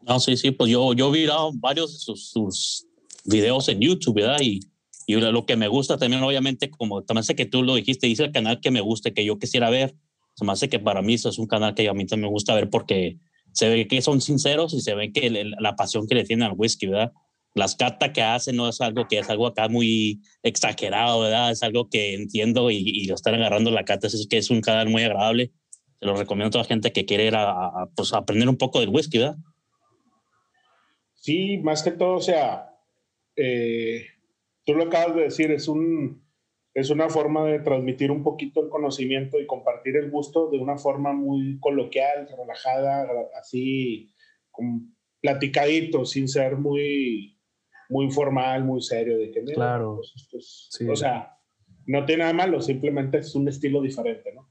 No, 0.00 0.18
sí, 0.18 0.38
sí, 0.38 0.50
pues 0.50 0.70
yo, 0.70 0.94
yo 0.94 1.10
vi 1.10 1.26
varios 1.56 1.92
de 1.92 1.98
sus, 1.98 2.30
sus 2.30 2.86
videos 3.26 3.68
en 3.68 3.80
YouTube, 3.80 4.14
¿verdad? 4.14 4.40
Y, 4.40 4.60
y 5.06 5.14
lo 5.16 5.44
que 5.44 5.56
me 5.56 5.68
gusta 5.68 5.98
también, 5.98 6.22
obviamente, 6.22 6.70
como 6.70 7.02
también 7.02 7.24
sé 7.24 7.36
que 7.36 7.44
tú 7.44 7.62
lo 7.62 7.74
dijiste, 7.74 8.06
dice 8.06 8.24
el 8.24 8.32
canal 8.32 8.60
que 8.60 8.70
me 8.70 8.80
gusta, 8.80 9.10
que 9.10 9.26
yo 9.26 9.38
quisiera 9.38 9.68
ver. 9.68 9.94
Se 10.36 10.44
me 10.46 10.52
hace 10.52 10.70
que 10.70 10.78
para 10.78 11.02
mí 11.02 11.14
eso 11.14 11.28
es 11.28 11.38
un 11.38 11.46
canal 11.46 11.74
que 11.74 11.86
a 11.86 11.92
mí 11.92 12.06
también 12.06 12.30
me 12.30 12.32
gusta 12.32 12.54
ver 12.54 12.70
porque 12.70 13.18
se 13.52 13.68
ve 13.68 13.86
que 13.86 14.00
son 14.00 14.22
sinceros 14.22 14.72
y 14.72 14.80
se 14.80 14.94
ve 14.94 15.12
que 15.12 15.30
la 15.58 15.76
pasión 15.76 16.06
que 16.06 16.14
le 16.14 16.24
tienen 16.24 16.48
al 16.48 16.54
whisky, 16.56 16.86
¿verdad? 16.86 17.12
Las 17.54 17.74
cartas 17.74 18.10
que 18.10 18.22
hacen 18.22 18.56
no 18.56 18.68
es 18.68 18.80
algo 18.80 19.06
que 19.08 19.18
es 19.18 19.28
algo 19.28 19.46
acá 19.46 19.68
muy 19.68 20.20
exagerado, 20.42 21.20
¿verdad? 21.20 21.50
Es 21.50 21.62
algo 21.62 21.88
que 21.88 22.14
entiendo 22.14 22.70
y, 22.70 23.06
lo 23.06 23.14
están 23.14 23.34
agarrando 23.34 23.70
la 23.70 23.84
cata, 23.84 24.06
es 24.06 24.26
que 24.30 24.38
es 24.38 24.50
un 24.50 24.60
canal 24.60 24.88
muy 24.88 25.02
agradable. 25.02 25.52
Se 25.98 26.06
lo 26.06 26.16
recomiendo 26.16 26.48
a 26.48 26.50
toda 26.50 26.64
gente 26.64 26.92
que 26.92 27.04
quiere 27.04 27.26
ir 27.26 27.34
a, 27.36 27.88
pues, 27.96 28.12
aprender 28.12 28.48
un 28.48 28.56
poco 28.56 28.80
del 28.80 28.90
whisky, 28.90 29.18
¿verdad? 29.18 29.36
Sí, 31.14 31.58
más 31.58 31.82
que 31.82 31.90
todo, 31.90 32.14
o 32.14 32.22
sea, 32.22 32.74
eh, 33.36 34.06
tú 34.64 34.74
lo 34.74 34.84
acabas 34.84 35.16
de 35.16 35.22
decir, 35.22 35.50
es 35.50 35.68
un, 35.68 36.24
es 36.72 36.90
una 36.90 37.08
forma 37.08 37.44
de 37.44 37.58
transmitir 37.58 38.10
un 38.10 38.22
poquito 38.22 38.62
el 38.62 38.68
conocimiento 38.68 39.40
y 39.40 39.46
compartir 39.46 39.96
el 39.96 40.10
gusto 40.10 40.48
de 40.50 40.58
una 40.58 40.78
forma 40.78 41.12
muy 41.12 41.58
coloquial, 41.58 42.28
relajada, 42.36 43.08
así, 43.38 44.14
platicadito, 45.20 46.04
sin 46.04 46.28
ser 46.28 46.56
muy, 46.56 47.39
muy 47.90 48.10
formal, 48.10 48.64
muy 48.64 48.80
serio. 48.80 49.18
De 49.18 49.30
que, 49.30 49.44
claro. 49.44 50.00
Pues, 50.30 50.70
o 50.88 50.96
sea, 50.96 51.36
no 51.86 52.06
tiene 52.06 52.22
nada 52.22 52.32
malo, 52.32 52.62
simplemente 52.62 53.18
es 53.18 53.34
un 53.34 53.48
estilo 53.48 53.82
diferente, 53.82 54.32
¿no? 54.32 54.48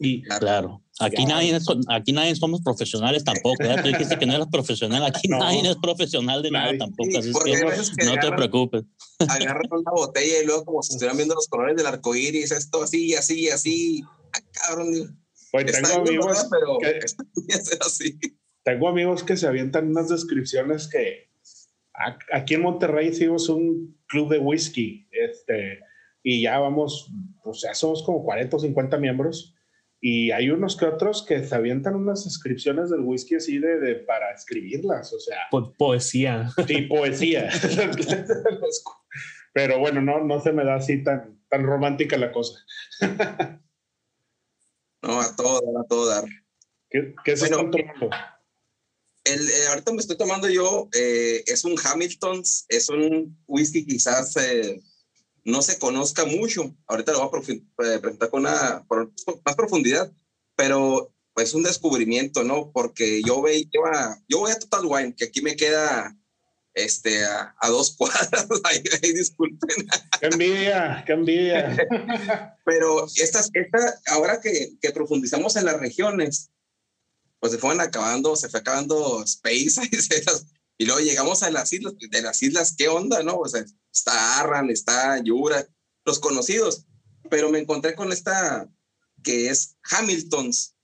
Y, 0.00 0.22
claro. 0.22 0.82
Aquí 1.00 1.24
nadie, 1.26 1.58
aquí 1.88 2.12
nadie 2.12 2.36
somos 2.36 2.60
profesionales 2.62 3.24
tampoco. 3.24 3.56
Tú 3.82 3.88
dijiste 3.88 4.16
que 4.16 4.26
no 4.26 4.34
eras 4.34 4.48
profesional. 4.48 5.04
Aquí 5.04 5.28
nadie 5.28 5.68
es 5.68 5.76
profesional 5.76 6.42
de 6.42 6.50
nada 6.50 6.72
tampoco. 6.78 7.18
Así 7.18 7.32
que, 7.44 8.04
no 8.04 8.14
te 8.14 8.32
preocupes. 8.32 8.84
Agarran 9.28 9.68
una 9.70 9.90
botella 9.92 10.42
y 10.42 10.46
luego, 10.46 10.64
como 10.64 10.82
si 10.82 10.92
estuvieran 10.92 11.16
viendo 11.16 11.34
los 11.34 11.48
colores 11.48 11.76
del 11.76 11.86
arco 11.86 12.14
iris, 12.14 12.52
esto 12.52 12.82
así, 12.82 13.14
así, 13.14 13.48
así. 13.48 14.02
Ah, 14.32 14.40
cabrón. 14.52 15.20
Pues 15.50 15.66
tengo 15.66 16.00
amigos, 16.00 16.48
que, 16.80 17.00
así. 17.80 18.18
Tengo 18.64 18.88
amigos 18.88 19.22
que 19.22 19.36
se 19.36 19.46
avientan 19.46 19.88
unas 19.88 20.08
descripciones 20.08 20.88
que 20.88 21.28
aquí 22.32 22.54
en 22.54 22.62
Monterrey 22.62 23.08
hicimos 23.08 23.48
un 23.48 23.96
club 24.08 24.30
de 24.30 24.38
whisky. 24.38 25.08
Este, 25.12 25.80
y 26.22 26.42
ya 26.42 26.58
vamos, 26.58 27.10
pues 27.42 27.62
ya 27.62 27.74
somos 27.74 28.02
como 28.02 28.24
40 28.24 28.56
o 28.56 28.60
50 28.60 28.98
miembros 28.98 29.54
y 30.00 30.32
hay 30.32 30.50
unos 30.50 30.76
que 30.76 30.86
otros 30.86 31.24
que 31.24 31.44
se 31.44 31.54
avientan 31.54 31.94
unas 31.94 32.24
descripciones 32.24 32.90
del 32.90 33.00
whisky 33.00 33.36
así 33.36 33.58
de, 33.58 33.78
de 33.78 33.94
para 33.94 34.32
escribirlas, 34.32 35.12
o 35.12 35.20
sea. 35.20 35.38
poesía. 35.78 36.48
Sí, 36.66 36.82
poesía. 36.82 37.50
Pero 39.52 39.78
bueno, 39.78 40.00
no, 40.00 40.24
no 40.24 40.40
se 40.40 40.52
me 40.52 40.64
da 40.64 40.76
así 40.76 41.02
tan, 41.02 41.40
tan 41.48 41.64
romántica 41.64 42.18
la 42.18 42.32
cosa. 42.32 42.58
no, 45.02 45.20
a 45.20 45.36
todo 45.36 45.60
dar, 45.60 45.84
a 45.84 45.86
todo 45.86 46.08
dar. 46.08 46.24
¿Qué, 46.90 47.14
qué 47.24 47.36
se 47.36 47.54
bueno, 47.54 47.70
tomando? 47.70 48.10
El, 49.24 49.48
eh, 49.48 49.66
ahorita 49.68 49.92
me 49.92 50.00
estoy 50.00 50.16
tomando 50.16 50.48
yo, 50.48 50.88
eh, 50.94 51.42
es 51.46 51.64
un 51.64 51.76
Hamilton's, 51.82 52.66
es 52.68 52.88
un 52.88 53.38
whisky 53.46 53.86
quizás 53.86 54.36
eh, 54.36 54.82
no 55.44 55.62
se 55.62 55.78
conozca 55.78 56.24
mucho. 56.24 56.74
Ahorita 56.86 57.12
lo 57.12 57.28
voy 57.28 57.40
a 57.40 57.52
eh, 57.52 57.98
presentar 57.98 58.30
con 58.30 58.40
una 58.40 58.84
más 59.44 59.56
profundidad, 59.56 60.10
pero 60.56 61.12
pues 61.32 61.54
un 61.54 61.62
descubrimiento, 61.62 62.44
¿no? 62.44 62.70
Porque 62.72 63.22
yo, 63.22 63.42
ve, 63.42 63.64
yo, 63.64 63.82
yo 64.28 64.38
voy 64.38 64.52
a 64.52 64.58
Total 64.58 64.86
Wine, 64.86 65.14
que 65.16 65.24
aquí 65.24 65.42
me 65.42 65.56
queda 65.56 66.16
este, 66.74 67.24
a, 67.24 67.54
dos 67.68 67.94
cuadras, 67.96 68.46
ahí, 68.64 69.12
disculpen. 69.12 69.88
¡Qué 70.20 70.26
envidia! 70.26 71.02
¡Qué 71.06 71.12
envidia! 71.12 71.76
Pero 72.64 73.06
estas, 73.16 73.50
esta, 73.52 74.00
ahora 74.06 74.40
que, 74.40 74.76
que, 74.80 74.90
profundizamos 74.92 75.56
en 75.56 75.66
las 75.66 75.78
regiones, 75.78 76.50
pues 77.44 77.52
se 77.52 77.58
fueron 77.58 77.82
acabando, 77.82 78.36
se 78.36 78.48
fue 78.48 78.60
acabando 78.60 79.22
Space, 79.22 79.78
y 80.78 80.86
luego 80.86 81.00
llegamos 81.00 81.42
a 81.42 81.50
las 81.50 81.70
islas, 81.74 81.92
de 81.98 82.22
las 82.22 82.42
islas, 82.42 82.74
¿qué 82.74 82.88
onda, 82.88 83.22
no? 83.22 83.36
O 83.36 83.46
sea, 83.46 83.62
está 83.92 84.40
Arran, 84.40 84.70
está 84.70 85.22
Yura, 85.22 85.68
los 86.06 86.20
conocidos, 86.20 86.86
pero 87.28 87.50
me 87.50 87.58
encontré 87.58 87.94
con 87.94 88.12
esta 88.12 88.66
que 89.22 89.50
es 89.50 89.76
Hamilton's 89.90 90.74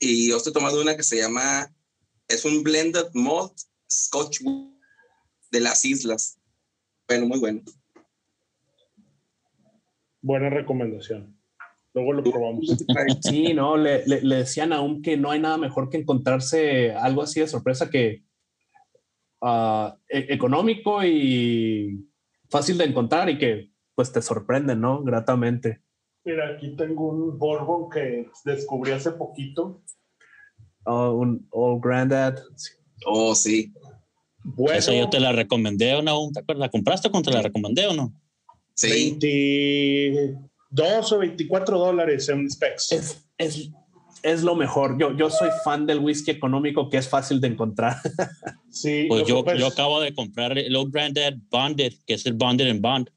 y 0.00 0.30
yo 0.30 0.38
estoy 0.38 0.52
tomando 0.52 0.82
una 0.82 0.96
que 0.96 1.04
se 1.04 1.18
llama, 1.18 1.72
es 2.26 2.44
un 2.44 2.64
blended 2.64 3.10
malt 3.12 3.52
scotch 3.88 4.40
de 5.52 5.60
las 5.60 5.84
islas. 5.84 6.40
Bueno, 7.06 7.26
muy 7.26 7.38
bueno. 7.38 7.62
Buena 10.22 10.50
recomendación. 10.50 11.38
Luego 11.94 12.12
lo 12.12 12.22
probamos. 12.24 12.66
Sí, 13.22 13.54
no, 13.54 13.76
le, 13.76 14.04
le, 14.06 14.36
decían 14.36 14.72
aún 14.72 15.00
que 15.00 15.16
no 15.16 15.30
hay 15.30 15.40
nada 15.40 15.56
mejor 15.56 15.88
que 15.88 15.96
encontrarse 15.96 16.92
algo 16.92 17.22
así 17.22 17.40
de 17.40 17.46
sorpresa 17.46 17.88
que 17.88 18.24
uh, 19.40 19.90
económico 20.08 21.04
y 21.04 22.04
fácil 22.50 22.76
de 22.78 22.84
encontrar 22.84 23.30
y 23.30 23.38
que 23.38 23.70
pues 23.94 24.12
te 24.12 24.20
sorprende, 24.20 24.74
¿no? 24.74 25.02
Gratamente. 25.02 25.82
Mira, 26.24 26.48
aquí 26.48 26.74
tengo 26.74 27.10
un 27.10 27.38
Bourbon 27.38 27.88
que 27.88 28.28
descubrí 28.44 28.90
hace 28.90 29.12
poquito. 29.12 29.82
Oh, 30.84 31.12
un 31.12 31.46
Old 31.50 31.82
Grandad. 31.82 32.38
Oh, 33.06 33.34
sí. 33.34 33.72
Bueno, 34.42 34.78
Esa 34.78 34.94
yo 34.94 35.08
te 35.08 35.20
la 35.20 35.32
recomendé 35.32 35.94
o 35.94 36.02
no, 36.02 36.30
¿te 36.32 36.40
acuerdas? 36.40 36.60
¿La 36.60 36.70
compraste 36.70 37.10
cuando 37.10 37.30
te 37.30 37.36
la 37.36 37.42
recomendé 37.42 37.86
o 37.86 37.94
no? 37.94 38.12
Sí. 38.74 39.16
22 40.74 41.12
o 41.12 41.18
24 41.18 41.78
dólares 41.78 42.28
en 42.28 42.50
specs. 42.50 42.92
Es, 42.92 43.28
es, 43.38 43.70
es 44.22 44.42
lo 44.42 44.56
mejor. 44.56 44.98
Yo, 44.98 45.16
yo 45.16 45.30
soy 45.30 45.50
fan 45.64 45.86
del 45.86 45.98
whisky 45.98 46.30
económico 46.30 46.88
que 46.88 46.96
es 46.96 47.08
fácil 47.08 47.40
de 47.40 47.48
encontrar. 47.48 47.96
sí. 48.70 49.06
Pues 49.08 49.26
yo, 49.26 49.44
yo 49.54 49.66
acabo 49.66 50.00
de 50.00 50.14
comprar 50.14 50.56
el 50.58 50.74
Old 50.74 50.90
Branded 50.90 51.36
Bonded, 51.50 51.92
que 52.06 52.14
es 52.14 52.26
el 52.26 52.32
Bonded 52.32 52.70
and 52.70 52.80
Bond, 52.80 53.10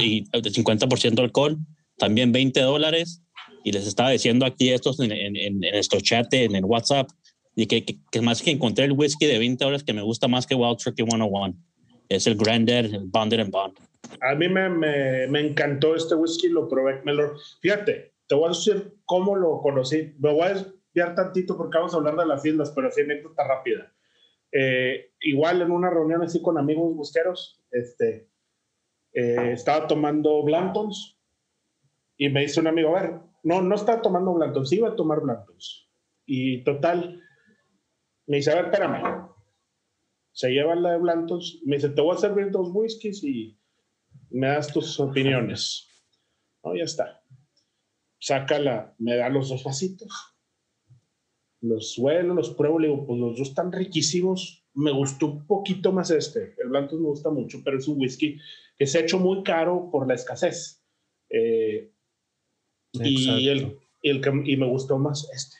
y 0.00 0.24
de 0.24 0.50
50% 0.50 1.20
alcohol, 1.20 1.58
también 1.98 2.32
20 2.32 2.60
dólares. 2.60 3.22
Y 3.62 3.72
les 3.72 3.86
estaba 3.86 4.10
diciendo 4.10 4.44
aquí 4.44 4.70
estos 4.70 5.00
en, 5.00 5.12
en, 5.12 5.36
en, 5.36 5.64
estos 5.64 6.02
chat, 6.02 6.32
en 6.34 6.54
el 6.54 6.64
WhatsApp, 6.64 7.08
y 7.56 7.66
que, 7.66 7.84
que, 7.84 8.20
más 8.20 8.42
que 8.42 8.50
encontré 8.50 8.84
el 8.84 8.92
whisky 8.92 9.26
de 9.26 9.38
20 9.38 9.64
dólares 9.64 9.84
que 9.84 9.92
me 9.92 10.02
gusta 10.02 10.28
más 10.28 10.46
que 10.46 10.54
Wild 10.54 10.78
Turkey 10.78 11.06
101. 11.06 11.54
Es 12.08 12.26
el 12.26 12.34
Grandad, 12.34 12.84
el 12.84 13.04
Bonded 13.06 13.40
and 13.40 13.50
Bond. 13.50 13.74
A 14.20 14.34
mí 14.34 14.48
me, 14.48 14.68
me, 14.68 15.26
me 15.28 15.40
encantó 15.40 15.94
este 15.94 16.14
whisky, 16.14 16.48
lo 16.48 16.68
probé. 16.68 17.02
Me 17.04 17.12
lo, 17.12 17.34
fíjate, 17.60 18.14
te 18.26 18.34
voy 18.34 18.46
a 18.46 18.48
decir 18.48 18.94
cómo 19.04 19.36
lo 19.36 19.60
conocí. 19.60 20.14
Me 20.18 20.32
voy 20.32 20.42
a 20.42 20.54
desviar 20.54 21.14
tantito 21.14 21.56
porque 21.56 21.78
vamos 21.78 21.94
a 21.94 21.98
hablar 21.98 22.16
de 22.16 22.26
las 22.26 22.44
islas, 22.44 22.72
pero 22.74 22.88
así 22.88 23.02
anécdota 23.02 23.46
rápida. 23.46 23.92
Eh, 24.52 25.12
igual 25.20 25.62
en 25.62 25.70
una 25.70 25.90
reunión 25.90 26.22
así 26.22 26.40
con 26.40 26.56
amigos 26.58 26.94
busqueros, 26.94 27.60
este, 27.72 28.28
eh, 29.12 29.52
estaba 29.52 29.86
tomando 29.88 30.42
Blantons 30.44 31.18
y 32.16 32.28
me 32.28 32.42
dice 32.42 32.60
un 32.60 32.68
amigo, 32.68 32.96
a 32.96 33.02
ver, 33.02 33.20
no, 33.42 33.62
no 33.62 33.74
estaba 33.74 34.00
tomando 34.00 34.32
Blantons, 34.32 34.72
iba 34.72 34.88
a 34.88 34.96
tomar 34.96 35.20
Blantons. 35.20 35.90
Y 36.24 36.62
total, 36.62 37.20
me 38.26 38.36
dice, 38.36 38.52
a 38.52 38.56
ver, 38.56 38.64
espérame. 38.66 39.28
Se 40.32 40.50
lleva 40.50 40.74
la 40.74 40.92
de 40.92 40.98
Blantons, 40.98 41.60
me 41.64 41.76
dice, 41.76 41.90
te 41.90 42.00
voy 42.00 42.14
a 42.16 42.18
servir 42.20 42.50
dos 42.50 42.70
whiskies 42.72 43.22
y 43.24 43.58
me 44.34 44.48
das 44.48 44.72
tus 44.72 45.00
opiniones. 45.00 45.88
No, 46.62 46.74
ya 46.76 46.84
está 46.84 47.24
sácala, 48.24 48.94
me 48.98 49.16
da 49.16 49.28
los 49.28 49.50
dos 49.50 49.62
vasitos, 49.64 50.08
los 51.60 51.92
suelo, 51.92 52.32
los 52.32 52.54
pruebo, 52.54 52.78
le 52.78 52.88
digo, 52.88 53.06
pues 53.06 53.20
los 53.20 53.38
dos 53.38 53.48
están 53.48 53.70
riquísimos, 53.70 54.64
me 54.72 54.92
gustó 54.92 55.26
un 55.26 55.46
poquito 55.46 55.92
más 55.92 56.10
este, 56.10 56.54
el 56.58 56.70
blanco 56.70 56.96
me 56.96 57.08
gusta 57.08 57.28
mucho, 57.28 57.60
pero 57.62 57.76
es 57.76 57.86
un 57.86 58.00
whisky 58.00 58.40
que 58.78 58.86
se 58.86 58.98
ha 58.98 59.02
hecho 59.02 59.18
muy 59.18 59.42
caro 59.42 59.90
por 59.92 60.08
la 60.08 60.14
escasez. 60.14 60.82
Eh, 61.28 61.92
y, 62.94 63.48
el, 63.48 63.78
el, 64.02 64.22
y 64.46 64.56
me 64.56 64.68
gustó 64.68 64.98
más 64.98 65.28
este. 65.34 65.58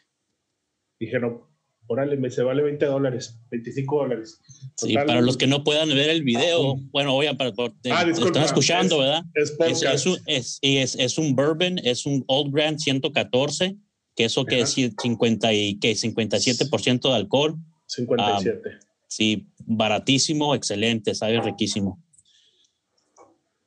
Dije, 0.98 1.20
no, 1.20 1.53
órale, 1.86 2.16
me 2.16 2.30
se 2.30 2.42
vale 2.42 2.62
20 2.62 2.84
dólares, 2.86 3.38
25 3.50 3.96
dólares. 3.96 4.40
sí, 4.76 4.94
para 4.94 5.20
los 5.20 5.36
que 5.36 5.46
no 5.46 5.64
puedan 5.64 5.88
ver 5.88 6.10
el 6.10 6.22
video, 6.22 6.76
bueno, 6.90 7.14
oye, 7.14 7.34
para, 7.34 7.50
ah, 7.90 8.06
están 8.08 8.42
escuchando, 8.42 8.98
¿verdad? 8.98 9.22
Es, 9.34 9.82
es, 9.82 10.06
un, 10.06 10.18
es, 10.26 10.58
es, 10.62 11.18
un 11.18 11.34
bourbon, 11.34 11.78
es 11.78 12.06
un 12.06 12.24
Old 12.28 12.52
Brand 12.52 12.78
114, 12.78 13.76
que 14.16 14.24
eso 14.24 14.44
que 14.44 14.60
es 14.60 14.70
50 14.70 15.52
y 15.52 15.78
que 15.78 15.92
57% 15.92 17.08
de 17.08 17.14
alcohol. 17.14 17.56
57. 17.86 18.78
Sí, 19.08 19.46
baratísimo, 19.58 20.54
excelente, 20.54 21.14
sabe 21.14 21.40
riquísimo. 21.40 22.02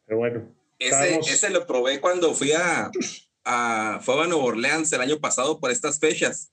Pero 0.06 0.20
bueno. 0.20 0.58
Ese, 0.80 1.20
ese 1.20 1.50
lo 1.50 1.66
probé 1.66 2.00
cuando 2.00 2.36
fui 2.36 2.52
a, 2.52 2.92
a, 3.44 4.00
fue 4.02 4.24
a 4.24 4.28
Nueva 4.28 4.44
Orleans 4.44 4.92
el 4.94 5.02
año 5.02 5.20
pasado 5.20 5.60
por 5.60 5.72
estas 5.72 6.00
fechas. 6.00 6.52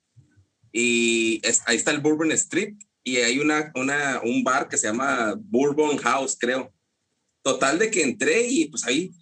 Y 0.77 1.41
ahí 1.67 1.77
está 1.77 1.93
el 1.93 2.01
Bourbon 2.01 2.33
Street 2.33 2.75
y 3.05 3.19
hay 3.19 3.39
una, 3.39 3.71
una, 3.77 4.21
un 4.25 4.43
bar 4.43 4.69
que 4.69 4.77
se 4.77 4.89
llama 4.89 5.35
Bourbon 5.39 5.97
House, 5.99 6.37
creo. 6.37 6.75
Total 7.45 7.79
de 7.79 7.93
que 7.93 8.03
entré 8.03 8.49
y 8.49 8.67
pues 8.67 8.85
ahí, 8.85 9.13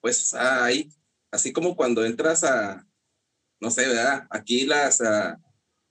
pues 0.00 0.32
ahí, 0.32 0.88
así 1.30 1.52
como 1.52 1.76
cuando 1.76 2.02
entras 2.02 2.44
a, 2.44 2.86
no 3.60 3.70
sé, 3.70 3.86
¿verdad? 3.86 4.26
Aquí 4.30 4.64
las, 4.64 5.02
ah, 5.02 5.38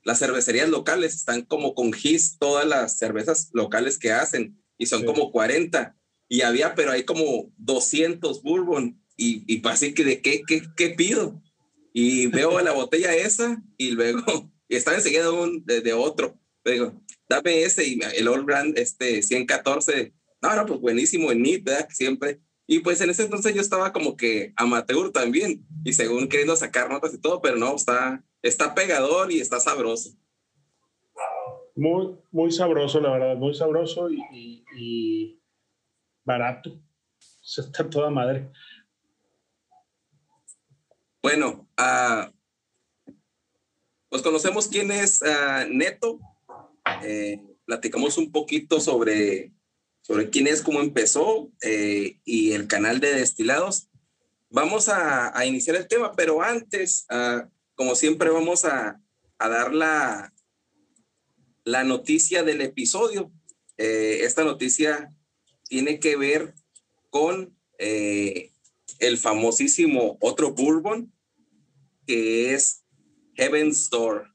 las 0.04 0.18
cervecerías 0.18 0.70
locales 0.70 1.14
están 1.14 1.44
como 1.44 1.76
con 1.76 1.94
gis 1.94 2.40
todas 2.40 2.66
las 2.66 2.98
cervezas 2.98 3.52
locales 3.54 4.00
que 4.00 4.12
hacen 4.12 4.60
y 4.80 4.88
son 4.88 5.06
como 5.06 5.32
40 5.32 5.96
y 6.28 6.42
había, 6.42 6.74
pero 6.74 6.92
hay 6.92 7.04
como 7.04 7.52
200 7.58 8.42
bourbon 8.42 9.00
y, 9.16 9.44
y 9.46 9.62
así 9.68 9.94
que 9.94 10.04
de 10.04 10.22
qué, 10.24 10.42
qué, 10.48 10.64
qué 10.76 10.90
pido. 10.90 11.44
Y 11.94 12.26
veo 12.26 12.60
la 12.62 12.72
botella 12.72 13.16
esa 13.16 13.62
y 13.78 13.92
luego, 13.92 14.52
y 14.68 14.76
estaba 14.76 14.98
enseguida 14.98 15.30
de, 15.64 15.82
de 15.82 15.94
otro. 15.94 16.38
Digo, 16.64 16.94
dame 17.30 17.64
ese 17.64 17.88
y 17.88 18.00
el 18.16 18.28
Old 18.28 18.46
Brand 18.46 18.78
este 18.78 19.22
114. 19.22 20.14
No, 20.42 20.56
no, 20.56 20.66
pues 20.66 20.80
buenísimo 20.80 21.32
en 21.32 21.42
mí, 21.42 21.58
¿verdad? 21.58 21.88
Siempre. 21.92 22.42
Y 22.68 22.80
pues 22.80 23.00
en 23.02 23.12
ese 23.12 23.24
entonces 23.24 23.54
yo 23.54 23.62
estaba 23.62 23.94
como 23.94 24.18
que 24.18 24.54
amateur 24.56 25.12
también 25.12 25.66
y 25.84 25.94
según 25.94 26.28
queriendo 26.28 26.56
sacar 26.56 26.90
notas 26.90 27.14
y 27.14 27.22
todo, 27.22 27.42
pero 27.42 27.58
no, 27.58 27.76
está, 27.76 28.24
está 28.42 28.74
pegador 28.74 29.32
y 29.32 29.40
está 29.40 29.60
sabroso. 29.60 30.12
Muy, 31.76 32.16
muy 32.32 32.52
sabroso, 32.52 33.00
la 33.02 33.12
verdad, 33.12 33.36
muy 33.36 33.54
sabroso 33.54 34.10
y, 34.10 34.64
y, 34.78 35.42
barato. 36.24 36.82
Se 37.42 37.62
está 37.62 37.88
toda 37.88 38.10
madre. 38.10 38.50
Bueno, 41.22 41.68
uh, 41.78 42.32
pues 44.10 44.22
conocemos 44.22 44.68
quién 44.68 44.92
es 44.92 45.22
uh, 45.22 45.68
Neto, 45.70 46.20
eh, 47.04 47.42
platicamos 47.66 48.18
un 48.18 48.32
poquito 48.32 48.80
sobre, 48.80 49.52
sobre 50.02 50.30
quién 50.30 50.48
es, 50.48 50.62
cómo 50.62 50.80
empezó 50.82 51.52
eh, 51.62 52.20
y 52.24 52.52
el 52.52 52.68
canal 52.68 53.00
de 53.00 53.14
destilados. 53.16 53.90
Vamos 54.50 54.88
a, 54.88 55.38
a 55.38 55.46
iniciar 55.46 55.76
el 55.76 55.88
tema, 55.88 56.14
pero 56.14 56.42
antes, 56.42 57.06
uh, 57.10 57.50
como 57.74 57.96
siempre, 57.96 58.30
vamos 58.30 58.64
a, 58.64 59.02
a 59.38 59.50
dar 59.50 59.74
la, 59.74 60.34
la, 61.64 61.84
noticia 61.84 62.44
del 62.44 62.62
episodio. 62.62 63.32
Eh, 63.78 64.20
esta 64.22 64.44
noticia 64.44 65.14
tiene 65.68 66.00
que 66.00 66.16
ver 66.16 66.54
con 67.10 67.58
eh, 67.80 68.54
el 69.00 69.18
famosísimo 69.18 70.18
otro 70.22 70.54
bourbon, 70.54 71.12
que 72.08 72.54
es 72.54 72.85
Heaven's 73.36 73.90
Door. 73.90 74.28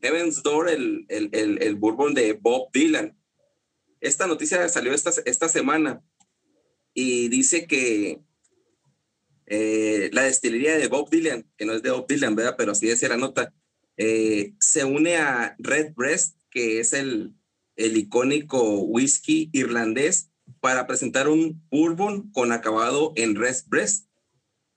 Heaven's 0.00 0.42
Door, 0.42 0.70
el, 0.70 1.06
el, 1.08 1.30
el, 1.32 1.62
el 1.62 1.74
bourbon 1.76 2.14
de 2.14 2.34
Bob 2.34 2.70
Dylan. 2.72 3.16
Esta 4.00 4.26
noticia 4.26 4.68
salió 4.68 4.92
esta, 4.92 5.10
esta 5.24 5.48
semana 5.48 6.02
y 6.92 7.28
dice 7.28 7.66
que 7.66 8.20
eh, 9.46 10.10
la 10.12 10.22
destilería 10.22 10.76
de 10.76 10.88
Bob 10.88 11.10
Dylan, 11.10 11.50
que 11.56 11.64
no 11.64 11.72
es 11.72 11.82
de 11.82 11.90
Bob 11.90 12.06
Dylan, 12.06 12.36
¿verdad? 12.36 12.54
Pero 12.56 12.72
así 12.72 12.86
decía 12.86 13.08
la 13.08 13.16
nota, 13.16 13.52
eh, 13.96 14.54
se 14.60 14.84
une 14.84 15.16
a 15.16 15.56
Red 15.58 15.94
Breast, 15.94 16.38
que 16.50 16.80
es 16.80 16.92
el, 16.92 17.34
el 17.76 17.96
icónico 17.96 18.80
whisky 18.80 19.50
irlandés, 19.52 20.30
para 20.60 20.86
presentar 20.86 21.28
un 21.28 21.62
bourbon 21.70 22.30
con 22.30 22.52
acabado 22.52 23.12
en 23.16 23.34
Red 23.34 23.56
Breast. 23.66 24.08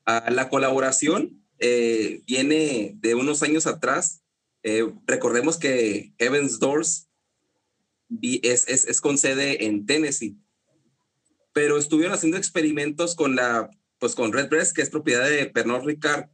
Uh, 0.05 0.31
la 0.31 0.49
colaboración 0.49 1.45
eh, 1.59 2.21
viene 2.25 2.93
de 2.99 3.15
unos 3.15 3.43
años 3.43 3.67
atrás 3.67 4.21
eh, 4.69 4.85
recordemos 5.05 5.57
que 5.57 6.13
Heaven's 6.19 6.59
Doors 6.59 7.07
es, 8.21 8.67
es, 8.67 8.85
es, 8.85 8.99
con 8.99 9.17
sede 9.17 9.65
en 9.65 9.85
Tennessee, 9.85 10.35
pero 11.53 11.77
estuvieron 11.77 12.13
haciendo 12.13 12.37
experimentos 12.37 13.15
con 13.15 13.37
la, 13.37 13.69
pues 13.97 14.13
con 14.13 14.33
Red 14.33 14.49
Breast, 14.49 14.75
que 14.75 14.81
es 14.81 14.89
propiedad 14.89 15.29
de 15.29 15.45
Pernod 15.45 15.85
Ricard, 15.85 16.29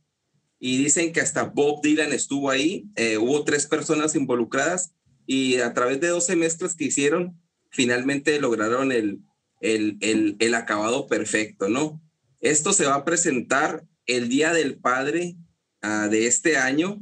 y 0.59 0.77
dicen 0.77 1.13
que 1.13 1.21
hasta 1.21 1.43
Bob 1.43 1.83
Dylan 1.83 2.11
estuvo 2.11 2.49
ahí, 2.49 2.85
eh, 2.95 3.19
hubo 3.19 3.43
tres 3.43 3.67
personas 3.67 4.15
involucradas 4.15 4.95
y 5.27 5.59
a 5.59 5.73
través 5.75 5.99
de 5.99 6.07
12 6.07 6.35
mezclas 6.35 6.75
que 6.75 6.85
hicieron, 6.85 7.39
finalmente 7.69 8.39
lograron 8.39 8.91
el, 8.91 9.19
el, 9.61 9.97
el, 10.01 10.37
el 10.39 10.55
acabado 10.55 11.05
perfecto, 11.05 11.69
¿no? 11.69 12.01
Esto 12.39 12.73
se 12.73 12.85
va 12.85 12.95
a 12.95 13.05
presentar 13.05 13.85
el 14.05 14.29
Día 14.29 14.53
del 14.53 14.77
Padre 14.77 15.35
uh, 15.83 16.09
de 16.09 16.27
este 16.27 16.57
año 16.57 17.01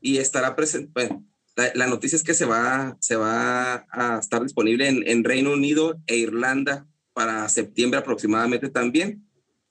y 0.00 0.18
estará 0.18 0.56
presente. 0.56 0.90
Bueno, 0.92 1.26
la, 1.56 1.70
la, 1.74 1.86
noticia 1.86 2.16
es 2.16 2.22
que 2.22 2.34
se 2.34 2.44
va, 2.44 2.96
se 3.00 3.16
va 3.16 3.86
a 3.90 4.18
estar 4.18 4.42
disponible 4.42 4.88
en, 4.88 5.24
Reino 5.24 5.52
Unido 5.52 6.00
e 6.06 6.16
Irlanda 6.16 6.86
para 7.12 7.48
septiembre 7.48 8.00
aproximadamente 8.00 8.68
también. 8.70 9.26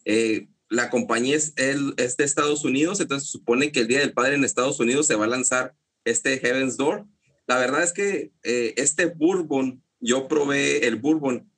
Eh, 0.06 0.50
la 0.70 0.90
compañía 0.90 1.36
es, 1.36 1.54
el, 1.56 1.94
es 1.98 2.16
de 2.18 2.24
Estados 2.24 2.64
Unidos, 2.64 3.00
entonces 3.00 3.30
se 3.30 3.38
supone 3.38 3.72
que 3.72 3.82
el 3.82 3.88
Día 3.88 4.00
del 4.00 4.14
Padre 4.14 4.36
en 4.36 4.44
Estados 4.44 4.80
Unidos 4.80 5.08
se 5.08 5.16
va 5.16 5.26
a 5.26 5.30
lanzar 5.30 5.76
este 6.06 6.38
Heaven's 6.40 6.78
Door. 6.78 7.08
La 7.48 7.58
verdad 7.58 7.84
es 7.84 7.92
que 7.92 8.32
eh, 8.44 8.74
este 8.78 9.08
bourbon, 9.08 9.84
yo 10.00 10.28
probé 10.28 10.86
el 10.86 10.98
bourbon, 10.98 11.50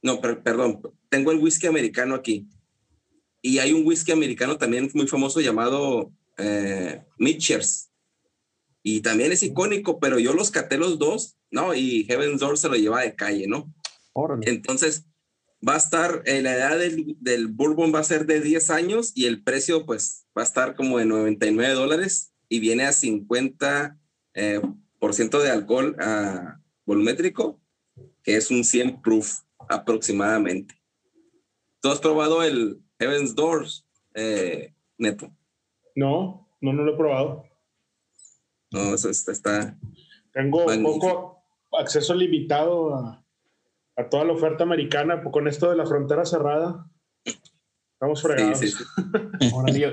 no, 0.00 0.20
per, 0.20 0.42
perdón, 0.42 0.80
tengo 1.08 1.32
el 1.32 1.38
whisky 1.38 1.66
americano 1.66 2.14
aquí. 2.14 2.48
Y 3.42 3.58
hay 3.58 3.72
un 3.72 3.84
whisky 3.84 4.12
americano 4.12 4.56
también 4.56 4.90
muy 4.94 5.06
famoso 5.06 5.40
llamado 5.40 6.12
eh, 6.38 7.02
Mitchers 7.18 7.90
y 8.82 9.00
también 9.00 9.32
es 9.32 9.42
icónico, 9.42 10.00
pero 10.00 10.18
yo 10.18 10.32
los 10.32 10.50
caté 10.50 10.78
los 10.78 10.98
dos, 10.98 11.36
¿no? 11.50 11.74
Y 11.74 12.04
Heaven's 12.04 12.40
Door 12.40 12.58
se 12.58 12.68
lo 12.68 12.74
lleva 12.74 13.02
de 13.02 13.14
calle, 13.14 13.46
¿no? 13.46 13.72
Órale. 14.12 14.48
Entonces, 14.48 15.04
va 15.66 15.74
a 15.74 15.78
estar, 15.78 16.22
eh, 16.26 16.42
la 16.42 16.54
edad 16.54 16.78
del, 16.78 17.16
del, 17.20 17.46
Bourbon 17.46 17.94
va 17.94 18.00
a 18.00 18.04
ser 18.04 18.26
de 18.26 18.40
10 18.40 18.70
años 18.70 19.12
y 19.14 19.26
el 19.26 19.42
precio, 19.42 19.86
pues, 19.86 20.26
va 20.36 20.42
a 20.42 20.44
estar 20.46 20.74
como 20.74 20.98
de 20.98 21.04
99 21.04 21.74
dólares 21.74 22.32
y 22.48 22.58
viene 22.58 22.84
a 22.84 22.92
50 22.92 23.98
eh, 24.34 24.60
por 24.98 25.14
ciento 25.14 25.40
de 25.40 25.50
alcohol 25.50 25.96
uh, 25.98 26.60
volumétrico, 26.84 27.60
que 28.22 28.36
es 28.36 28.50
un 28.50 28.64
100 28.64 29.02
proof 29.02 29.40
aproximadamente. 29.68 30.80
¿Tú 31.80 31.90
has 31.90 31.98
probado 31.98 32.42
el 32.42 32.80
Heaven's 33.02 33.34
Doors, 33.34 33.84
eh, 34.14 34.72
Neto? 34.96 35.28
No, 35.96 36.48
no, 36.60 36.72
no 36.72 36.84
lo 36.84 36.94
he 36.94 36.96
probado. 36.96 37.44
No, 38.70 38.94
eso 38.94 39.10
está. 39.10 39.32
está 39.32 39.76
Tengo 40.32 40.64
poco 40.64 41.44
acceso 41.80 42.14
limitado 42.14 42.94
a, 42.94 43.24
a, 43.96 44.08
toda 44.08 44.24
la 44.24 44.34
oferta 44.34 44.62
americana 44.62 45.20
con 45.24 45.48
esto 45.48 45.68
de 45.68 45.76
la 45.76 45.84
frontera 45.84 46.24
cerrada. 46.24 46.86
Estamos 47.24 48.22
fregados. 48.22 48.60
Sí, 48.60 48.68
sí, 48.68 48.84
sí. 49.40 49.80
yo, 49.80 49.90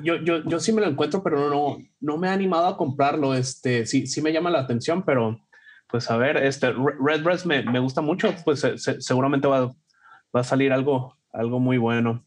yo, 0.00 0.16
yo, 0.16 0.42
yo, 0.44 0.58
sí 0.58 0.72
me 0.72 0.80
lo 0.80 0.88
encuentro, 0.88 1.22
pero 1.22 1.48
no, 1.48 1.78
no 2.00 2.18
me 2.18 2.26
he 2.26 2.30
animado 2.30 2.66
a 2.66 2.76
comprarlo. 2.76 3.32
Este, 3.32 3.86
sí, 3.86 4.08
sí 4.08 4.20
me 4.22 4.32
llama 4.32 4.50
la 4.50 4.58
atención, 4.58 5.04
pero 5.04 5.40
pues 5.86 6.10
a 6.10 6.16
ver, 6.16 6.36
este 6.36 6.72
Red 6.72 7.22
Breast 7.22 7.46
me, 7.46 7.62
me 7.62 7.78
gusta 7.78 8.00
mucho, 8.00 8.34
pues 8.44 8.58
se, 8.58 8.76
se, 8.76 9.00
seguramente 9.00 9.46
va, 9.46 9.66
va 9.66 10.40
a 10.40 10.44
salir 10.44 10.72
algo, 10.72 11.16
algo 11.32 11.60
muy 11.60 11.78
bueno. 11.78 12.24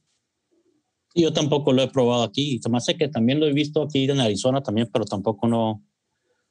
Yo 1.15 1.31
tampoco 1.31 1.73
lo 1.73 1.83
he 1.83 1.87
probado 1.87 2.23
aquí. 2.23 2.59
Se 2.61 2.69
me 2.69 2.77
hace 2.77 2.97
que 2.97 3.07
también 3.07 3.39
lo 3.39 3.47
he 3.47 3.53
visto 3.53 3.83
aquí 3.83 4.09
en 4.09 4.19
Arizona 4.19 4.61
también, 4.61 4.89
pero 4.91 5.05
tampoco 5.05 5.47
no, 5.47 5.83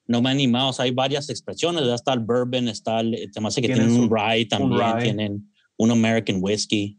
no 0.06 0.22
me 0.22 0.28
he 0.28 0.32
animado. 0.32 0.70
O 0.70 0.72
sea, 0.72 0.84
hay 0.84 0.92
varias 0.92 1.28
expresiones. 1.30 1.84
Ya 1.84 1.94
está 1.94 2.12
el 2.12 2.20
bourbon, 2.20 2.68
está 2.68 3.00
el, 3.00 3.30
se 3.32 3.40
me 3.40 3.48
hace 3.48 3.60
que 3.60 3.68
tienen 3.68 3.90
un 3.92 4.10
rye 4.10 4.46
también, 4.46 4.72
un 4.72 4.80
rye. 4.80 5.02
tienen 5.02 5.52
un 5.76 5.90
American 5.90 6.38
whiskey. 6.40 6.98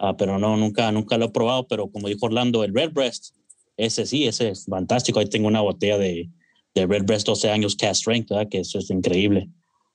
Uh, 0.00 0.16
pero 0.16 0.38
no, 0.38 0.56
nunca, 0.56 0.90
nunca 0.90 1.18
lo 1.18 1.26
he 1.26 1.30
probado. 1.30 1.66
Pero 1.68 1.90
como 1.90 2.08
dijo 2.08 2.26
Orlando, 2.26 2.64
el 2.64 2.74
Red 2.74 2.92
Breast, 2.92 3.34
ese 3.76 4.06
sí, 4.06 4.26
ese 4.26 4.48
es 4.48 4.64
fantástico. 4.64 5.20
Ahí 5.20 5.26
tengo 5.26 5.48
una 5.48 5.60
botella 5.60 5.98
de, 5.98 6.30
de 6.74 6.86
Red 6.86 7.04
Breast 7.04 7.26
12 7.26 7.50
años 7.50 7.76
cast 7.76 8.00
strength, 8.00 8.30
¿verdad? 8.30 8.48
que 8.48 8.60
eso 8.60 8.78
es 8.78 8.90
increíble. 8.90 9.50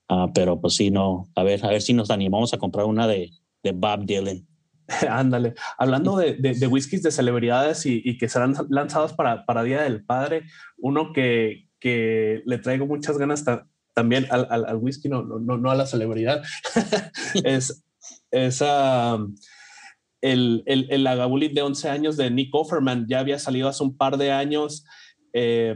Uh, 0.10 0.32
pero 0.34 0.62
pues 0.62 0.76
sí, 0.76 0.90
no, 0.90 1.28
a 1.36 1.44
ver, 1.44 1.66
a 1.66 1.70
ver 1.70 1.82
si 1.82 1.94
nos 1.94 2.10
animamos 2.10 2.54
a 2.54 2.58
comprar 2.58 2.86
una 2.86 3.08
de, 3.08 3.32
de 3.64 3.72
Bob 3.72 4.06
Dylan. 4.06 4.48
Ándale, 5.10 5.54
hablando 5.78 6.17
de, 6.17 6.36
de, 6.36 6.54
de, 6.54 6.67
whiskies 6.67 7.04
de 7.04 7.12
celebridades 7.12 7.86
y, 7.86 8.02
y, 8.04 8.17
que 8.17 8.30
serán 8.30 8.56
lanzados 8.69 9.13
para, 9.13 9.45
para 9.45 9.63
Día 9.63 9.82
del 9.82 10.04
Padre, 10.04 10.43
uno 10.78 11.12
que, 11.13 11.67
que 11.80 12.41
le 12.45 12.58
traigo 12.60 12.86
muchas 12.86 13.17
ganas 13.17 13.43
ta, 13.43 13.67
también 13.93 14.28
al, 14.30 14.47
al, 14.50 14.65
al, 14.65 14.78
whisky, 14.78 15.10
no, 15.10 15.23
no, 15.23 15.58
no 15.58 15.71
a 15.71 15.76
la 15.76 15.88
celebridad, 15.88 16.41
es, 17.43 17.84
es 18.32 18.62
um, 18.62 19.36
el, 20.21 20.63
el, 20.65 20.88
el 20.89 21.04
Lagavulin 21.04 21.54
de 21.54 21.62
11 21.62 21.89
años 21.89 22.17
de 22.17 22.32
Nick 22.32 22.54
Offerman, 22.54 23.08
ya 23.08 23.19
había 23.19 23.39
salido 23.39 23.67
hace 23.67 23.84
un 23.84 23.97
par 23.97 24.17
de 24.17 24.32
años, 24.32 24.86
eh, 25.34 25.76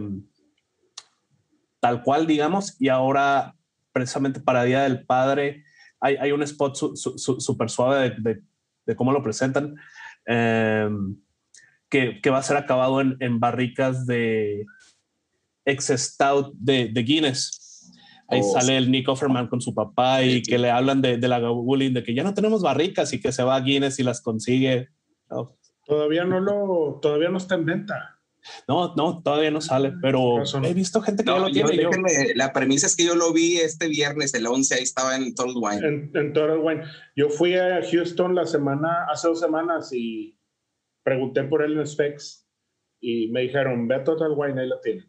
tal 1.79 2.03
cual, 2.03 2.27
digamos, 2.27 2.79
y 2.79 2.89
ahora 2.89 3.55
precisamente 3.91 4.39
para 4.39 4.63
Día 4.63 4.83
del 4.83 5.05
Padre. 5.05 5.65
Hay, 5.99 6.15
hay 6.15 6.31
un 6.31 6.43
spot 6.43 6.75
súper 6.75 7.69
suave 7.69 8.09
de, 8.09 8.15
de, 8.19 8.41
cómo 8.95 9.11
lo 9.11 9.23
presentan, 9.23 9.75
em, 10.25 11.15
que, 11.89 12.21
que, 12.21 12.29
va 12.29 12.39
a 12.39 12.43
ser 12.43 12.57
acabado 12.57 13.01
en, 13.01 13.17
en 13.19 13.39
barricas 13.39 14.05
de 14.05 14.65
ex 15.65 15.87
stout 15.87 16.53
de, 16.55 16.89
de 16.89 17.03
Guinness. 17.03 17.91
Ahí 18.27 18.39
oh, 18.41 18.53
sale 18.53 18.77
el 18.77 18.89
Nick 18.89 19.09
Offerman 19.09 19.47
con 19.47 19.59
su 19.59 19.75
papá 19.75 20.23
y 20.23 20.41
que 20.41 20.57
le 20.57 20.71
hablan 20.71 21.01
de, 21.01 21.17
de 21.17 21.27
la 21.27 21.39
bullying, 21.39 21.93
de 21.93 22.03
que 22.03 22.13
ya 22.13 22.23
no 22.23 22.33
tenemos 22.33 22.61
barricas 22.61 23.11
y 23.11 23.19
que 23.19 23.31
se 23.31 23.43
va 23.43 23.55
a 23.55 23.61
Guinness 23.61 23.99
y 23.99 24.03
las 24.03 24.21
consigue. 24.21 24.89
Todavía 25.85 26.23
no 26.23 26.39
lo, 26.39 26.99
todavía 27.01 27.29
no 27.29 27.37
está 27.37 27.55
en 27.55 27.65
venta. 27.65 28.20
No, 28.67 28.95
no, 28.95 29.21
todavía 29.21 29.51
no 29.51 29.61
sale, 29.61 29.93
pero 30.01 30.43
he 30.63 30.73
visto 30.73 31.01
gente 31.01 31.23
que 31.23 31.29
no, 31.29 31.39
lo 31.39 31.51
tiene. 31.51 31.89
la 32.35 32.53
premisa 32.53 32.87
es 32.87 32.95
que 32.95 33.05
yo 33.05 33.15
lo 33.15 33.33
vi 33.33 33.57
este 33.57 33.87
viernes, 33.87 34.33
el 34.33 34.47
11, 34.47 34.75
ahí 34.75 34.83
estaba 34.83 35.15
en 35.15 35.33
Total 35.35 35.53
Wine. 35.55 35.87
En, 35.87 36.11
en 36.13 36.33
Total 36.33 36.59
Wine. 36.59 36.83
Yo 37.15 37.29
fui 37.29 37.55
a 37.55 37.81
Houston 37.81 38.35
la 38.35 38.45
semana, 38.45 39.05
hace 39.11 39.27
dos 39.27 39.39
semanas 39.39 39.91
y 39.93 40.37
pregunté 41.03 41.43
por 41.43 41.63
él 41.63 41.77
en 41.77 41.87
Specs 41.87 42.47
y 42.99 43.29
me 43.31 43.41
dijeron, 43.41 43.87
ve 43.87 43.95
a 43.95 44.03
Total 44.03 44.31
Wine, 44.35 44.61
ahí 44.61 44.67
lo 44.67 44.79
tiene. 44.79 45.05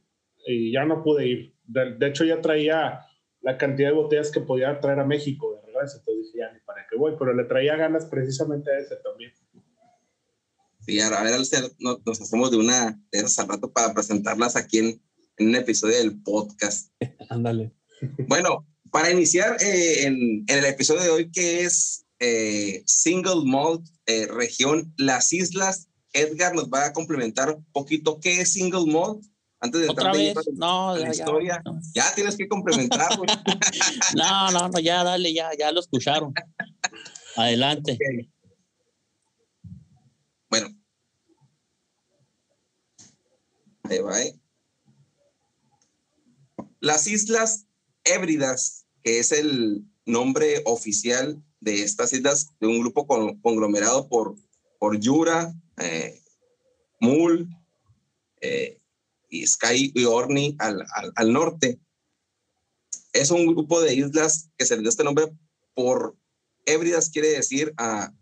Y 0.47 0.73
ya 0.73 0.85
no 0.85 1.03
pude 1.03 1.27
ir. 1.27 1.55
De, 1.65 2.07
hecho, 2.07 2.25
ya 2.25 2.41
traía 2.41 3.01
la 3.41 3.59
cantidad 3.59 3.91
de 3.91 3.95
botellas 3.95 4.33
que 4.33 4.41
podía 4.41 4.81
traer 4.81 5.01
a 5.01 5.05
México 5.05 5.55
de 5.55 5.67
regreso, 5.67 5.99
entonces 5.99 6.27
dije, 6.27 6.39
ya 6.39 6.53
ni 6.53 6.61
para 6.61 6.87
qué 6.89 6.97
voy, 6.97 7.15
pero 7.19 7.35
le 7.35 7.45
traía 7.45 7.77
ganas 7.77 8.07
precisamente 8.07 8.71
a 8.71 8.79
ese 8.79 8.97
también. 8.97 9.33
Sí, 10.87 11.01
a 11.01 11.23
ver, 11.23 11.39
nos, 11.79 12.05
nos 12.05 12.21
hacemos 12.21 12.51
de 12.51 12.57
una 12.57 13.01
de 13.11 13.19
esas 13.19 13.39
al 13.39 13.49
rato 13.49 13.73
para 13.73 13.95
presentarlas 13.95 14.57
aquí 14.57 14.79
en, 14.79 15.03
en 15.37 15.49
un 15.49 15.55
episodio 15.55 15.97
del 15.97 16.21
podcast. 16.23 16.91
Ándale. 17.31 17.73
bueno, 18.27 18.67
para 18.91 19.11
iniciar 19.11 19.57
eh, 19.63 20.07
en, 20.07 20.45
en, 20.47 20.59
el 20.59 20.65
episodio 20.65 21.03
de 21.03 21.11
hoy, 21.11 21.31
que 21.31 21.63
es 21.63 22.05
eh, 22.19 22.83
Single 22.87 23.45
Malt 23.45 23.87
eh, 24.07 24.27
Región 24.27 24.93
Las 24.97 25.33
Islas, 25.33 25.89
Edgar 26.13 26.55
nos 26.55 26.69
va 26.69 26.87
a 26.87 26.93
complementar 26.93 27.51
un 27.51 27.65
poquito 27.73 28.19
qué 28.21 28.41
es 28.41 28.53
Single 28.53 28.93
Malt. 28.93 29.25
Antes 29.61 29.83
de 29.83 29.89
¿Otra 29.89 30.13
vez? 30.13 30.35
no, 30.55 30.97
la 30.97 31.11
historia, 31.11 31.63
ya, 31.95 32.13
tienes 32.17 32.37
que 32.37 32.49
complementar. 32.49 33.09
no, 34.17 34.51
no, 34.51 34.69
no, 34.69 34.79
ya 34.81 35.05
dale, 35.05 35.33
ya, 35.33 35.51
ya 35.57 35.71
lo 35.71 35.79
escucharon. 35.79 36.35
Adelante. 37.37 37.97
Bueno. 40.53 40.69
Ahí 43.85 44.01
va, 44.01 44.23
¿eh? 44.23 44.39
Las 46.79 47.07
Islas 47.07 47.67
Hébridas, 48.05 48.85
que 49.03 49.19
es 49.19 49.33
el 49.33 49.83
nombre 50.05 50.61
oficial 50.67 51.43
de 51.61 51.83
estas 51.83 52.13
islas, 52.13 52.49
de 52.61 52.67
un 52.67 52.81
grupo 52.81 53.07
conglomerado 53.07 54.11
por, 54.11 54.35
por 54.79 55.01
Yura, 55.01 55.55
eh, 55.79 56.21
Mul 57.01 57.49
eh, 58.43 58.79
y 59.31 59.47
Sky 59.47 59.93
y 59.95 60.05
Orni 60.05 60.55
al, 60.59 60.85
al, 61.17 61.33
norte. 61.33 61.81
Es 63.15 63.31
un 63.31 63.47
grupo 63.47 63.81
de 63.81 63.95
islas 63.95 64.51
que 64.59 64.67
se 64.67 64.77
le 64.77 64.83
dio 64.83 64.91
este 64.91 65.05
nombre 65.05 65.33
por 65.73 66.15
Hébridas, 66.67 67.09
quiere 67.09 67.29
decir 67.29 67.73
ah, 67.79 68.13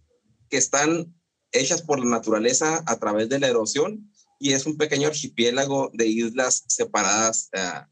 que 0.48 0.58
están 0.58 1.19
hechas 1.52 1.82
por 1.82 1.98
la 1.98 2.06
naturaleza 2.06 2.82
a 2.86 2.98
través 2.98 3.28
de 3.28 3.38
la 3.38 3.48
erosión 3.48 4.10
y 4.38 4.52
es 4.52 4.66
un 4.66 4.76
pequeño 4.76 5.08
archipiélago 5.08 5.90
de 5.92 6.06
islas 6.06 6.64
separadas. 6.66 7.50
Uh, 7.52 7.86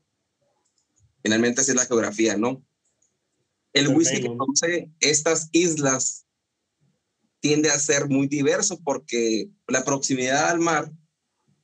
finalmente, 1.22 1.60
así 1.60 1.72
es 1.72 1.76
la 1.76 1.86
geografía, 1.86 2.36
¿no? 2.36 2.64
El 3.72 3.88
whisky 3.88 4.22
que 4.22 4.30
produce 4.30 4.90
estas 5.00 5.48
islas 5.52 6.26
tiende 7.40 7.70
a 7.70 7.78
ser 7.78 8.08
muy 8.08 8.26
diverso 8.26 8.80
porque 8.82 9.50
la 9.66 9.84
proximidad 9.84 10.48
al 10.48 10.58
mar 10.58 10.90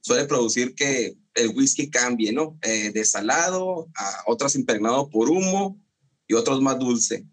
suele 0.01 0.27
producir 0.27 0.75
que 0.75 1.17
el 1.35 1.49
whisky 1.49 1.91
cambie, 1.91 2.33
¿no? 2.33 2.59
Eh, 2.63 2.93
de 2.93 3.05
salado 3.05 3.89
a 3.97 4.23
otras 4.27 4.55
impregnado 4.55 5.09
por 5.09 5.31
humo 5.31 5.81
y 6.29 6.35
otros 6.35 6.61
más 6.61 6.79
dulce 6.79 7.27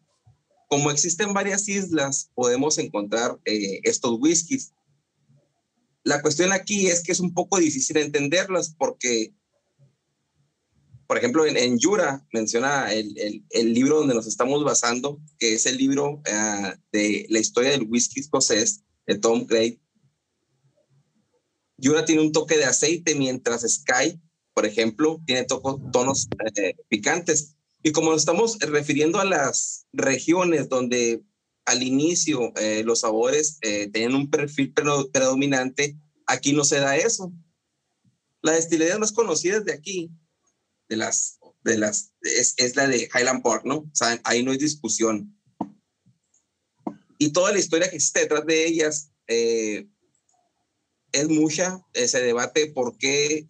como 0.72 0.90
existen 0.90 1.34
varias 1.34 1.68
islas, 1.68 2.32
podemos 2.34 2.78
encontrar 2.78 3.38
eh, 3.44 3.82
estos 3.84 4.18
whiskies. 4.22 4.72
La 6.02 6.22
cuestión 6.22 6.54
aquí 6.54 6.88
es 6.88 7.04
que 7.04 7.12
es 7.12 7.20
un 7.20 7.34
poco 7.34 7.60
difícil 7.60 7.98
entenderlas 7.98 8.74
porque, 8.78 9.34
por 11.08 11.18
ejemplo, 11.18 11.46
en, 11.46 11.78
Yura 11.78 12.26
menciona 12.32 12.94
el, 12.94 13.44
el, 13.50 13.74
libro 13.74 13.98
donde 13.98 14.16
nos 14.16 14.28
estamos 14.28 14.64
basando, 14.64 15.20
que 15.38 15.56
es 15.56 15.66
el 15.66 15.76
libro 15.76 16.22
uh, 16.26 16.80
de 16.94 17.26
la 17.28 17.40
historia 17.40 17.72
del 17.72 17.90
whisky 17.90 18.22
escocés 18.22 18.82
de 19.06 19.20
Tom 19.20 19.46
Gray. 19.46 19.78
Yura 21.76 22.06
tiene 22.06 22.22
un 22.22 22.32
toque 22.32 22.56
de 22.56 22.64
aceite, 22.64 23.14
mientras 23.14 23.64
Sky, 23.64 24.22
por 24.54 24.66
ejemplo, 24.66 25.22
tiene 25.26 25.46
tonos 25.46 26.30
eh, 26.56 26.78
picantes. 26.88 27.58
Y 27.84 27.91
como 27.91 28.12
nos 28.12 28.22
estamos 28.22 28.60
refiriendo 28.60 29.20
a 29.20 29.26
las 29.26 29.88
regiones 29.91 30.70
donde 30.70 31.24
al 31.65 31.84
inicio 31.84 32.54
eh, 32.58 32.84
los 32.84 33.02
sabores 33.02 33.58
eh, 33.62 33.89
tenían 33.91 34.15
un 34.15 34.30
perfil 34.30 34.74
predominante, 34.74 35.98
aquí 36.28 36.54
no 36.54 36.63
se 36.63 36.80
da 36.80 36.96
eso. 36.96 37.32
La 38.41 38.54
destilería 38.54 38.98
más 38.98 39.12
conocida 39.12 39.60
de 39.62 39.74
aquí, 39.74 40.12
de 40.89 40.98
las, 40.98 41.39
de 41.63 41.78
las, 41.78 42.13
es, 42.22 42.56
es 42.58 42.76
la 42.76 42.88
de 42.88 43.10
Highland 43.13 43.44
Park, 43.44 43.63
¿no? 43.65 43.78
O 43.78 43.91
sea, 43.94 44.20
ahí 44.24 44.44
no 44.44 44.52
hay 44.52 44.58
discusión. 44.58 45.36
Y 47.17 47.32
toda 47.32 47.52
la 47.52 47.60
historia 47.60 47.89
que 47.89 47.98
existe 47.98 48.22
detrás 48.22 48.46
de 48.46 48.65
ellas 48.65 49.12
eh, 49.28 49.88
es 51.12 51.30
mucha. 51.30 51.80
se 51.94 52.22
debate 52.22 52.67
por 52.67 52.98
qué, 52.98 53.48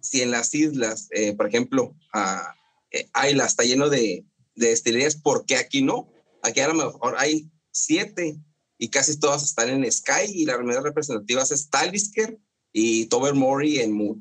si 0.00 0.20
en 0.20 0.30
las 0.30 0.54
islas, 0.54 1.08
por 1.36 1.46
ejemplo, 1.46 1.96
a 2.12 2.54
eh, 2.92 3.08
la 3.34 3.46
está 3.46 3.64
lleno 3.64 3.88
de, 3.88 4.24
de 4.54 4.68
destilerías, 4.68 5.16
¿por 5.16 5.46
qué 5.46 5.56
aquí 5.56 5.82
no? 5.82 6.12
Aquí 6.42 6.60
a 6.60 6.68
lo 6.68 6.74
mejor 6.74 7.14
hay 7.18 7.50
siete 7.70 8.38
y 8.78 8.88
casi 8.88 9.18
todas 9.18 9.42
están 9.42 9.68
en 9.70 9.90
Sky 9.90 10.26
y 10.28 10.44
las 10.44 10.56
primeras 10.56 10.82
representativas 10.82 11.50
es 11.52 11.70
Talisker 11.70 12.38
y 12.72 13.06
Tobermory 13.06 13.78
en 13.78 13.92
Moore. 13.92 14.20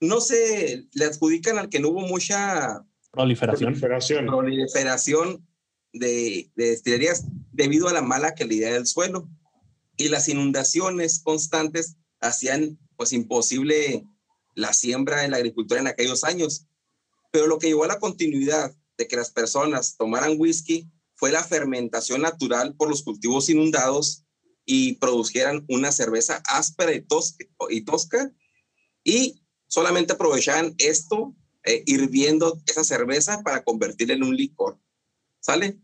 No 0.00 0.20
se 0.20 0.86
le 0.92 1.04
adjudican 1.04 1.58
al 1.58 1.68
que 1.68 1.78
no 1.78 1.90
hubo 1.90 2.00
mucha 2.00 2.84
proliferación, 3.12 4.26
proliferación. 4.26 5.46
de, 5.92 6.50
de 6.54 6.70
destilerías 6.70 7.24
debido 7.52 7.88
a 7.88 7.92
la 7.92 8.02
mala 8.02 8.34
calidad 8.34 8.72
del 8.72 8.86
suelo 8.86 9.28
y 9.96 10.08
las 10.08 10.28
inundaciones 10.28 11.20
constantes 11.22 11.96
hacían 12.20 12.78
pues 12.96 13.12
imposible 13.12 14.04
la 14.54 14.72
siembra 14.72 15.24
en 15.24 15.30
la 15.30 15.38
agricultura 15.38 15.80
en 15.80 15.86
aquellos 15.86 16.24
años. 16.24 16.66
Pero 17.30 17.46
lo 17.46 17.58
que 17.58 17.68
llevó 17.68 17.84
a 17.84 17.88
la 17.88 17.98
continuidad 17.98 18.74
de 18.98 19.08
que 19.08 19.16
las 19.16 19.30
personas 19.30 19.96
tomaran 19.96 20.34
whisky 20.38 20.90
fue 21.14 21.30
la 21.30 21.44
fermentación 21.44 22.22
natural 22.22 22.74
por 22.76 22.88
los 22.88 23.02
cultivos 23.02 23.48
inundados 23.48 24.24
y 24.64 24.94
produjeran 24.94 25.64
una 25.68 25.92
cerveza 25.92 26.42
áspera 26.46 26.92
y, 26.94 27.80
tosca, 27.82 28.32
y, 29.04 29.42
solamente 29.66 30.12
aprovechaban 30.12 30.74
esto 30.78 31.34
eh, 31.64 31.82
hirviendo 31.86 32.60
esa 32.66 32.84
cerveza 32.84 33.42
para 33.42 33.62
convertirla 33.64 34.14
en 34.14 34.24
un 34.24 34.36
licor. 34.36 34.78
¿Sale? 35.40 35.78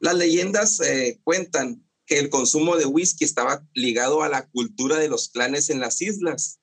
Las 0.00 0.14
leyendas 0.14 0.80
eh, 0.80 1.20
cuentan 1.24 1.84
que 2.06 2.18
el 2.18 2.30
consumo 2.30 2.76
de 2.76 2.86
whisky 2.86 3.24
estaba 3.24 3.66
ligado 3.74 4.22
a 4.22 4.28
la 4.28 4.48
cultura 4.48 4.98
de 4.98 5.08
los 5.08 5.28
clanes 5.28 5.70
en 5.70 5.80
las 5.80 6.00
islas 6.02 6.59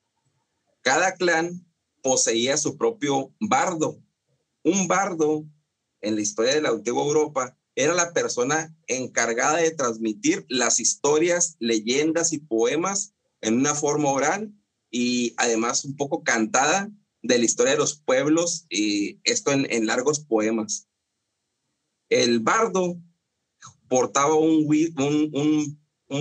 cada 0.88 1.16
clan 1.16 1.68
poseía 2.02 2.56
su 2.56 2.78
propio 2.78 3.34
bardo. 3.42 4.02
Un 4.64 4.88
bardo 4.88 5.44
en 6.00 6.16
la 6.16 6.22
historia 6.22 6.54
de 6.54 6.62
la 6.62 6.70
antigua 6.70 7.04
Europa 7.04 7.58
era 7.76 7.94
la 7.94 8.14
persona 8.14 8.74
encargada 8.88 9.58
de 9.58 9.72
transmitir 9.72 10.46
las 10.48 10.80
historias, 10.80 11.58
leyendas 11.60 12.32
y 12.32 12.40
poemas 12.40 13.14
en 13.42 13.56
una 13.56 13.76
forma 13.76 14.10
oral 14.12 14.54
y 14.90 15.34
además 15.36 15.84
un 15.84 15.98
poco 15.98 16.24
cantada 16.24 16.90
de 17.22 17.38
la 17.38 17.44
historia 17.44 17.74
de 17.74 17.80
los 17.80 18.00
pueblos 18.00 18.66
y 18.70 19.20
esto 19.26 19.52
en, 19.52 19.86
largos 19.88 20.22
poemas. 20.22 20.88
El 22.08 22.40
bardo 22.40 22.96
portaba 23.90 24.36
un, 24.36 24.66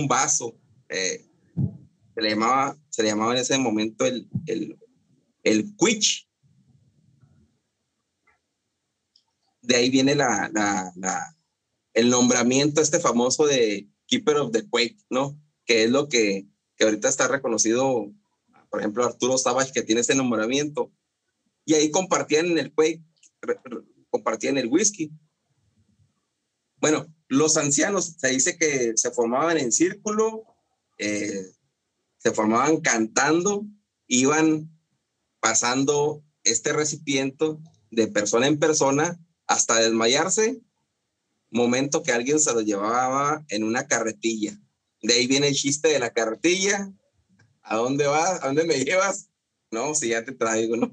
vaso 0.09 0.59
eh, 0.89 1.25
se 2.17 2.23
le 2.23 2.31
llamaba, 2.31 2.75
se 2.89 3.03
le 3.03 3.09
llamaba 3.09 3.33
en 3.33 3.37
ese 3.41 3.59
momento 3.59 4.03
el, 4.03 4.27
el, 4.47 4.75
el 5.43 5.75
Quich. 5.77 6.27
De 9.61 9.75
ahí 9.75 9.91
viene 9.91 10.15
la, 10.15 10.49
la, 10.51 10.91
la, 10.95 11.37
el 11.93 12.09
nombramiento 12.09 12.81
este 12.81 12.99
famoso 12.99 13.45
de 13.45 13.87
Keeper 14.07 14.37
of 14.37 14.51
the 14.51 14.67
Quake, 14.67 14.97
¿no? 15.11 15.39
Que 15.63 15.83
es 15.83 15.91
lo 15.91 16.09
que, 16.09 16.47
que 16.75 16.85
ahorita 16.85 17.07
está 17.07 17.27
reconocido, 17.27 18.11
por 18.71 18.79
ejemplo, 18.79 19.05
Arturo 19.05 19.37
Savage, 19.37 19.71
que 19.71 19.83
tiene 19.83 20.01
ese 20.01 20.15
nombramiento. 20.15 20.91
y 21.65 21.75
ahí 21.75 21.91
compartían 21.91 22.47
en 22.47 22.57
el 22.57 22.73
Quake, 22.73 23.03
compartían 24.09 24.57
el 24.57 24.69
whisky. 24.69 25.11
Bueno, 26.77 27.13
los 27.27 27.57
ancianos, 27.57 28.15
se 28.17 28.29
dice 28.29 28.57
que 28.57 28.93
se 28.95 29.11
formaban 29.11 29.57
en 29.57 29.71
círculo, 29.71 30.45
eh, 30.97 31.51
se 32.27 32.33
formaban 32.33 32.81
cantando, 32.81 33.65
iban 34.05 34.69
pasando 35.39 36.25
este 36.43 36.73
recipiente 36.73 37.55
de 37.89 38.07
persona 38.07 38.47
en 38.47 38.59
persona 38.59 39.17
hasta 39.45 39.79
desmayarse, 39.79 40.61
momento 41.51 42.03
que 42.03 42.11
alguien 42.11 42.41
se 42.41 42.53
lo 42.53 42.59
llevaba 42.59 43.45
en 43.47 43.63
una 43.63 43.87
carretilla. 43.87 44.59
De 45.01 45.13
ahí 45.13 45.25
viene 45.25 45.47
el 45.47 45.55
chiste 45.55 45.87
de 45.87 45.99
la 45.99 46.11
carretilla. 46.11 46.91
¿A 47.61 47.77
dónde 47.77 48.07
vas? 48.07 48.43
¿A 48.43 48.47
dónde 48.47 48.65
me 48.65 48.83
llevas? 48.83 49.29
No, 49.71 49.95
si 49.95 50.09
ya 50.09 50.25
te 50.25 50.33
traigo, 50.33 50.75
¿no? 50.75 50.91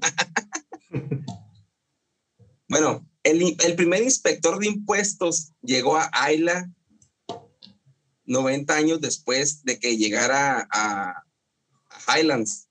bueno, 2.69 3.05
el, 3.23 3.57
el, 3.61 3.75
primer 3.75 4.03
inspector 4.03 4.57
de 4.57 4.67
impuestos 4.67 5.51
llegó 5.61 5.97
a 5.97 6.09
Ayla 6.13 6.71
90 8.23 8.73
años 8.73 9.01
después 9.01 9.65
de 9.65 9.79
que 9.79 9.97
llegara 9.97 10.65
a, 10.71 11.24
Highlands. 12.07 12.67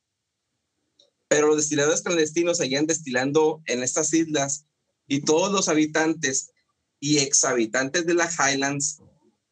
Pero 1.29 1.49
los 1.49 1.57
destiladores 1.57 2.03
clandestinos 2.03 2.59
seguían 2.59 2.87
destilando 2.87 3.63
en 3.67 3.83
estas 3.83 4.13
islas 4.13 4.67
y 5.07 5.21
todos 5.23 5.53
los 5.53 5.69
habitantes 5.69 6.53
y 7.01 7.19
exhabitantes 7.19 8.07
de 8.07 8.15
las 8.15 8.37
Highlands 8.39 9.01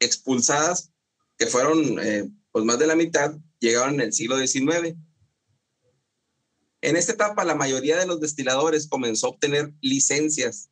expulsadas, 0.01 0.92
que 1.37 1.47
fueron 1.47 1.99
eh, 2.01 2.29
pues 2.51 2.64
más 2.64 2.79
de 2.79 2.87
la 2.87 2.97
mitad, 2.97 3.35
llegaron 3.59 3.95
en 3.95 4.03
el 4.03 4.12
siglo 4.12 4.38
XIX. 4.38 4.97
En 6.83 6.97
esta 6.97 7.12
etapa, 7.12 7.45
la 7.45 7.55
mayoría 7.55 7.97
de 7.97 8.07
los 8.07 8.21
destiladores 8.21 8.88
comenzó 8.88 9.27
a 9.27 9.31
obtener 9.31 9.73
licencias. 9.81 10.71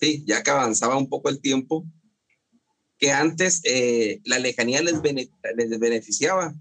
Sí, 0.00 0.24
ya 0.26 0.42
que 0.42 0.50
avanzaba 0.50 0.96
un 0.96 1.08
poco 1.08 1.28
el 1.28 1.40
tiempo, 1.40 1.86
que 2.98 3.12
antes 3.12 3.60
eh, 3.64 4.20
la 4.24 4.38
lejanía 4.38 4.82
les, 4.82 4.94
les, 5.02 5.78
beneficiaba, 5.78 6.54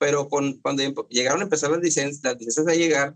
pero 0.00 0.30
con, 0.30 0.54
cuando 0.62 1.06
llegaron 1.10 1.40
a 1.42 1.44
empezar 1.44 1.70
las 1.70 1.82
licencias, 1.82 2.24
las 2.24 2.38
licencias 2.38 2.66
a 2.66 2.74
llegar, 2.74 3.14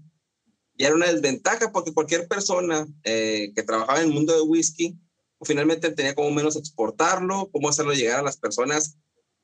ya 0.76 0.88
era 0.88 0.96
una 0.96 1.10
desventaja 1.10 1.72
porque 1.72 1.94
cualquier 1.94 2.28
persona 2.28 2.86
eh, 3.04 3.52
que 3.56 3.62
trabajaba 3.62 4.00
en 4.00 4.08
el 4.08 4.12
mundo 4.12 4.34
de 4.34 4.42
whisky, 4.42 4.94
finalmente 5.40 5.90
tenía 5.92 6.14
como 6.14 6.30
menos 6.30 6.56
exportarlo, 6.56 7.48
cómo 7.52 7.70
hacerlo 7.70 7.94
llegar 7.94 8.20
a 8.20 8.22
las 8.22 8.36
personas 8.36 8.98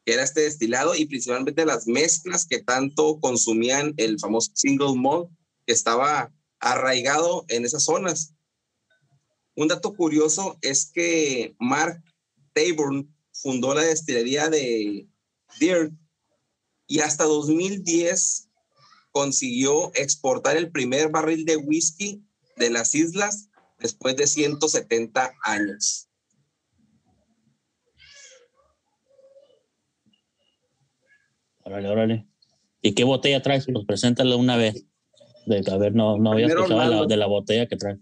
que 0.04 0.12
era 0.12 0.22
este 0.22 0.42
destilado 0.42 0.94
y 0.94 1.06
principalmente 1.06 1.64
las 1.64 1.86
mezclas 1.86 2.46
que 2.46 2.62
tanto 2.62 3.18
consumían 3.20 3.94
el 3.96 4.20
famoso 4.20 4.50
single 4.54 4.94
malt 4.96 5.30
que 5.66 5.72
estaba 5.72 6.30
arraigado 6.58 7.46
en 7.48 7.64
esas 7.64 7.84
zonas. 7.84 8.34
Un 9.56 9.68
dato 9.68 9.94
curioso 9.94 10.58
es 10.60 10.90
que 10.92 11.54
Mark 11.58 12.02
Taborn 12.52 13.14
fundó 13.32 13.74
la 13.74 13.82
destilería 13.82 14.50
de 14.50 15.08
Deer 15.58 15.90
y 16.90 16.98
hasta 16.98 17.22
2010 17.22 18.50
consiguió 19.12 19.92
exportar 19.94 20.56
el 20.56 20.72
primer 20.72 21.08
barril 21.08 21.44
de 21.44 21.56
whisky 21.56 22.20
de 22.56 22.68
las 22.68 22.96
islas 22.96 23.48
después 23.78 24.16
de 24.16 24.26
170 24.26 25.32
años. 25.44 26.08
Órale, 31.62 31.88
órale. 31.88 32.28
¿Y 32.82 32.92
qué 32.94 33.04
botella 33.04 33.40
traes? 33.40 33.66
Pues 33.72 33.86
preséntale 33.86 34.34
una 34.34 34.56
vez. 34.56 34.84
De, 35.46 35.62
a 35.70 35.76
ver, 35.76 35.94
no, 35.94 36.18
no 36.18 36.32
había 36.32 36.48
escuchado 36.48 37.06
de 37.06 37.16
la 37.16 37.26
botella 37.26 37.68
que 37.68 37.76
trae. 37.76 38.00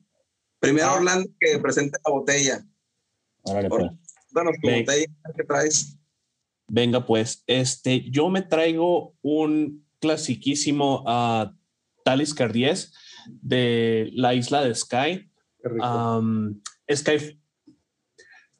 Primero 0.61 0.95
Orlando 0.95 1.29
que 1.39 1.59
presente 1.59 1.99
la 2.07 2.13
botella. 2.13 2.67
Órale, 3.43 3.69
pues. 3.69 3.91
Bueno, 4.31 4.51
tu 4.63 4.71
botella 4.71 5.07
que 5.37 5.45
traes. 5.45 5.98
Venga, 6.69 7.07
pues, 7.07 7.43
este, 7.47 8.09
yo 8.11 8.29
me 8.29 8.43
traigo 8.43 9.15
un 9.23 9.87
clasiquísimo 10.01 11.03
uh, 11.03 11.51
Talisker 12.05 12.53
10 12.53 12.93
de 13.41 14.11
la 14.13 14.35
isla 14.35 14.63
de 14.63 14.75
Sky. 14.75 15.31
Sky 16.91 17.39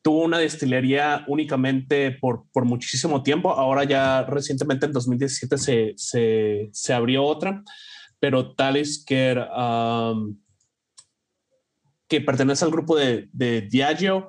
tuvo 0.03 0.25
una 0.25 0.39
destilería 0.39 1.25
únicamente 1.29 2.13
por, 2.13 2.47
por 2.51 2.65
muchísimo 2.65 3.23
tiempo. 3.23 3.53
Ahora 3.53 3.85
ya 3.85 4.23
recientemente 4.23 4.87
en 4.87 4.93
2017 4.93 5.59
se, 5.59 5.93
se, 5.97 6.69
se 6.73 6.93
abrió 6.95 7.25
otra, 7.25 7.63
pero 8.19 8.55
Talisker, 8.55 9.47
que 12.09 12.21
pertenece 12.23 12.65
al 12.65 12.71
grupo 12.71 12.97
de, 12.97 13.29
de 13.33 13.63
Diageo 13.63 14.29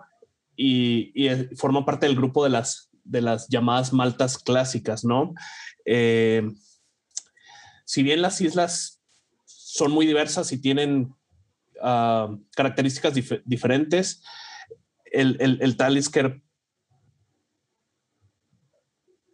y, 0.56 1.12
y, 1.16 1.56
forma 1.56 1.86
parte 1.86 2.08
del 2.08 2.16
grupo 2.16 2.44
de 2.44 2.50
las, 2.50 2.89
de 3.10 3.22
las 3.22 3.48
llamadas 3.50 3.94
maltas 3.94 4.38
clásicas, 4.38 5.04
¿no? 5.04 5.34
Eh, 5.86 6.44
si 7.86 8.04
bien 8.04 8.22
las 8.22 8.40
islas 8.42 9.02
son 9.46 9.92
muy 9.92 10.06
diversas 10.06 10.52
y 10.52 10.62
tienen 10.62 11.14
uh, 11.82 12.38
características 12.56 13.14
dif 13.14 13.32
diferentes, 13.46 14.24
el, 15.12 15.38
el, 15.40 15.58
el, 15.62 15.76
Talisker 15.76 16.42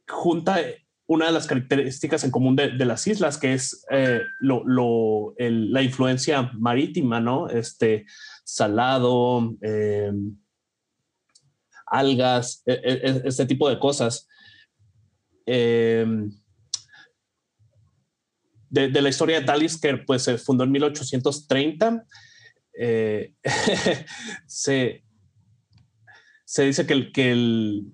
junta 0.07 0.59
una 1.07 1.27
de 1.27 1.31
las 1.31 1.47
características 1.47 2.23
en 2.23 2.31
común 2.31 2.55
de, 2.55 2.73
las 2.85 3.05
islas, 3.07 3.37
que 3.37 3.53
es 3.53 3.85
eh, 3.91 4.21
lo, 4.39 4.63
lo, 4.65 5.35
la 5.37 5.81
influencia 5.81 6.49
marítima, 6.53 7.19
¿no? 7.19 7.49
Este 7.49 8.05
salado, 8.43 9.55
eh, 9.61 10.11
algas, 11.97 12.63
e, 12.65 12.73
e, 12.73 13.21
este 13.25 13.45
tipo 13.45 13.69
de 13.69 13.79
cosas. 13.79 14.27
Eh, 15.45 16.05
de, 18.69 19.01
la 19.01 19.09
historia 19.09 19.39
de 19.39 19.45
Talisker, 19.45 20.05
pues 20.05 20.23
se 20.23 20.37
fundó 20.37 20.63
en 20.63 20.71
1830. 20.71 22.05
Eh, 22.77 23.33
se, 24.47 25.03
se, 26.43 26.63
dice 26.63 26.85
que 26.85 26.93
el, 26.93 27.11
que 27.11 27.31
el, 27.31 27.93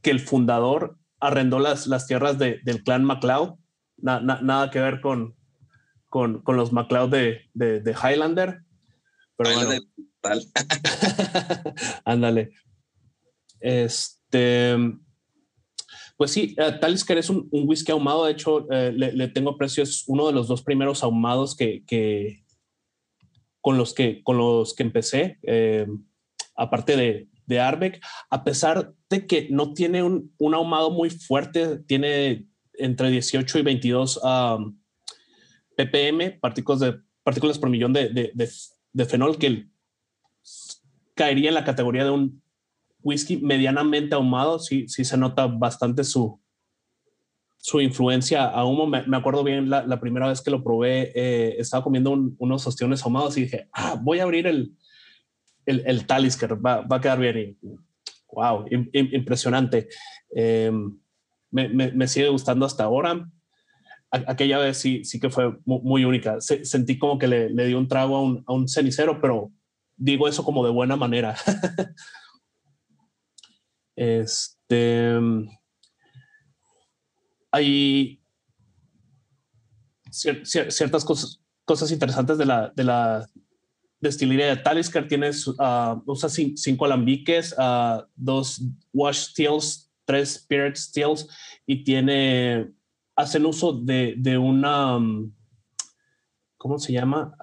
que 0.00 0.10
el 0.10 0.20
fundador 0.20 0.98
arrendó 1.20 1.58
las, 1.58 1.86
las 1.86 2.06
tierras 2.06 2.38
de, 2.38 2.60
del 2.64 2.82
clan 2.82 3.04
MacLeod, 3.04 3.56
nada 3.98 4.70
que 4.70 4.80
ver 4.80 5.00
con, 5.00 5.36
con, 6.08 6.42
con 6.42 6.56
los 6.56 6.72
MacLeod 6.72 7.10
de, 7.10 7.50
de, 7.52 7.80
de, 7.80 7.92
Highlander. 7.92 8.62
Pero 9.36 9.54
bueno. 9.54 9.70
Ándale. 12.04 12.52
Este, 13.60 14.76
pues 16.16 16.30
sí, 16.30 16.56
uh, 16.58 16.78
Talisker 16.80 17.18
es 17.18 17.28
un, 17.30 17.48
un, 17.50 17.68
whisky 17.68 17.92
ahumado. 17.92 18.24
De 18.24 18.32
hecho, 18.32 18.70
eh, 18.70 18.92
le, 18.92 19.28
tengo 19.28 19.56
precio. 19.56 19.82
Es 19.82 20.04
uno 20.06 20.26
de 20.26 20.32
los 20.32 20.48
dos 20.48 20.62
primeros 20.62 21.02
ahumados 21.02 21.54
que, 21.56 22.42
con, 23.60 23.76
los 23.76 23.92
que, 23.92 24.22
con 24.22 24.38
los 24.38 24.74
que 24.74 24.82
empecé, 24.82 25.38
eh, 25.42 25.86
aparte 26.54 26.96
de, 26.96 27.28
de 27.46 27.60
Arbeck, 27.60 28.02
a 28.30 28.44
pesar 28.44 28.94
de 29.10 29.26
que 29.26 29.48
no 29.50 29.74
tiene 29.74 30.02
un, 30.02 30.34
un 30.38 30.54
ahumado 30.54 30.90
muy 30.90 31.10
fuerte, 31.10 31.78
tiene 31.86 32.46
entre 32.78 33.10
18 33.10 33.58
y 33.58 33.62
22 33.62 34.20
um, 34.22 34.78
ppm, 35.76 36.38
partículas, 36.40 36.80
de, 36.80 37.00
partículas 37.22 37.58
por 37.58 37.70
millón 37.70 37.92
de, 37.92 38.32
de 38.34 39.04
fenol, 39.04 39.38
que 39.38 39.66
caería 41.14 41.48
en 41.48 41.54
la 41.54 41.64
categoría 41.64 42.04
de 42.04 42.10
un 42.10 42.42
whisky 43.06 43.36
medianamente 43.36 44.16
ahumado, 44.16 44.58
sí, 44.58 44.88
sí 44.88 45.04
se 45.04 45.16
nota 45.16 45.46
bastante 45.46 46.02
su, 46.02 46.40
su 47.56 47.80
influencia 47.80 48.46
a 48.46 48.64
humo. 48.64 48.86
Me, 48.88 49.06
me 49.06 49.16
acuerdo 49.16 49.44
bien 49.44 49.70
la, 49.70 49.86
la, 49.86 50.00
primera 50.00 50.26
vez 50.26 50.42
que 50.42 50.50
lo 50.50 50.64
probé, 50.64 51.12
eh, 51.14 51.54
estaba 51.56 51.84
comiendo 51.84 52.10
un, 52.10 52.34
unos 52.38 52.66
ostiones 52.66 53.02
ahumados 53.02 53.38
y 53.38 53.42
dije, 53.42 53.68
ah, 53.72 53.96
voy 54.02 54.18
a 54.18 54.24
abrir 54.24 54.48
el, 54.48 54.76
el, 55.66 55.84
el 55.86 56.04
Talisker, 56.04 56.54
va, 56.54 56.80
va, 56.80 56.96
a 56.96 57.00
quedar 57.00 57.20
bien. 57.20 57.38
Y, 57.38 57.56
wow, 58.32 58.66
im, 58.70 58.90
impresionante. 58.92 59.88
Eh, 60.34 60.72
me, 61.52 61.68
me, 61.68 61.92
me, 61.92 62.08
sigue 62.08 62.28
gustando 62.28 62.66
hasta 62.66 62.82
ahora. 62.82 63.24
aquella 64.10 64.58
vez 64.58 64.78
sí, 64.78 65.04
sí 65.04 65.20
que 65.20 65.30
fue 65.30 65.56
muy, 65.64 65.80
muy 65.82 66.04
única. 66.04 66.40
Se, 66.40 66.64
sentí 66.64 66.98
como 66.98 67.20
que 67.20 67.28
le, 67.28 67.50
le 67.50 67.66
di 67.66 67.74
un 67.74 67.86
trago 67.86 68.16
a 68.16 68.22
un, 68.22 68.42
a 68.48 68.52
un 68.52 68.66
cenicero, 68.66 69.20
pero 69.20 69.52
digo 69.96 70.26
eso 70.26 70.42
como 70.44 70.64
de 70.64 70.72
buena 70.72 70.96
manera. 70.96 71.36
Este, 73.96 75.18
hay 77.50 78.20
ciertas 80.10 81.04
cosas, 81.04 81.40
cosas 81.64 81.90
interesantes 81.90 82.36
de 82.36 82.44
la, 82.44 82.68
de 82.68 82.84
la 82.84 83.26
destilería 84.00 84.48
de 84.48 84.56
Talisker. 84.56 85.08
Tienes, 85.08 85.46
uh, 85.48 86.02
usa 86.06 86.28
cinco 86.28 86.84
alambiques, 86.84 87.54
uh, 87.58 88.02
dos 88.14 88.62
wash 88.92 89.30
steels, 89.30 89.90
tres 90.04 90.36
spirit 90.36 90.76
steels 90.76 91.26
y 91.66 91.82
tiene, 91.82 92.70
hacen 93.16 93.46
uso 93.46 93.72
de, 93.72 94.14
de 94.18 94.36
una, 94.38 94.96
um, 94.96 95.32
¿cómo 96.58 96.78
se 96.78 96.92
llama? 96.92 97.34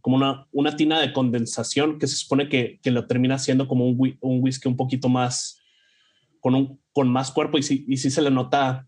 Como 0.00 0.16
una, 0.16 0.46
una 0.52 0.76
tina 0.76 1.00
de 1.00 1.12
condensación 1.12 1.98
que 1.98 2.06
se 2.06 2.16
supone 2.16 2.48
que, 2.48 2.80
que 2.82 2.90
lo 2.90 3.06
termina 3.06 3.38
siendo 3.38 3.68
como 3.68 3.86
un, 3.86 4.18
un, 4.20 4.42
whisky 4.42 4.68
un 4.68 4.76
poquito 4.76 5.08
más, 5.08 5.60
con, 6.40 6.54
un, 6.54 6.80
con 6.92 7.08
más 7.08 7.30
cuerpo 7.30 7.58
y 7.58 7.62
sí, 7.62 7.84
y 7.88 7.96
sí 7.96 8.10
se 8.10 8.22
le 8.22 8.30
nota 8.30 8.86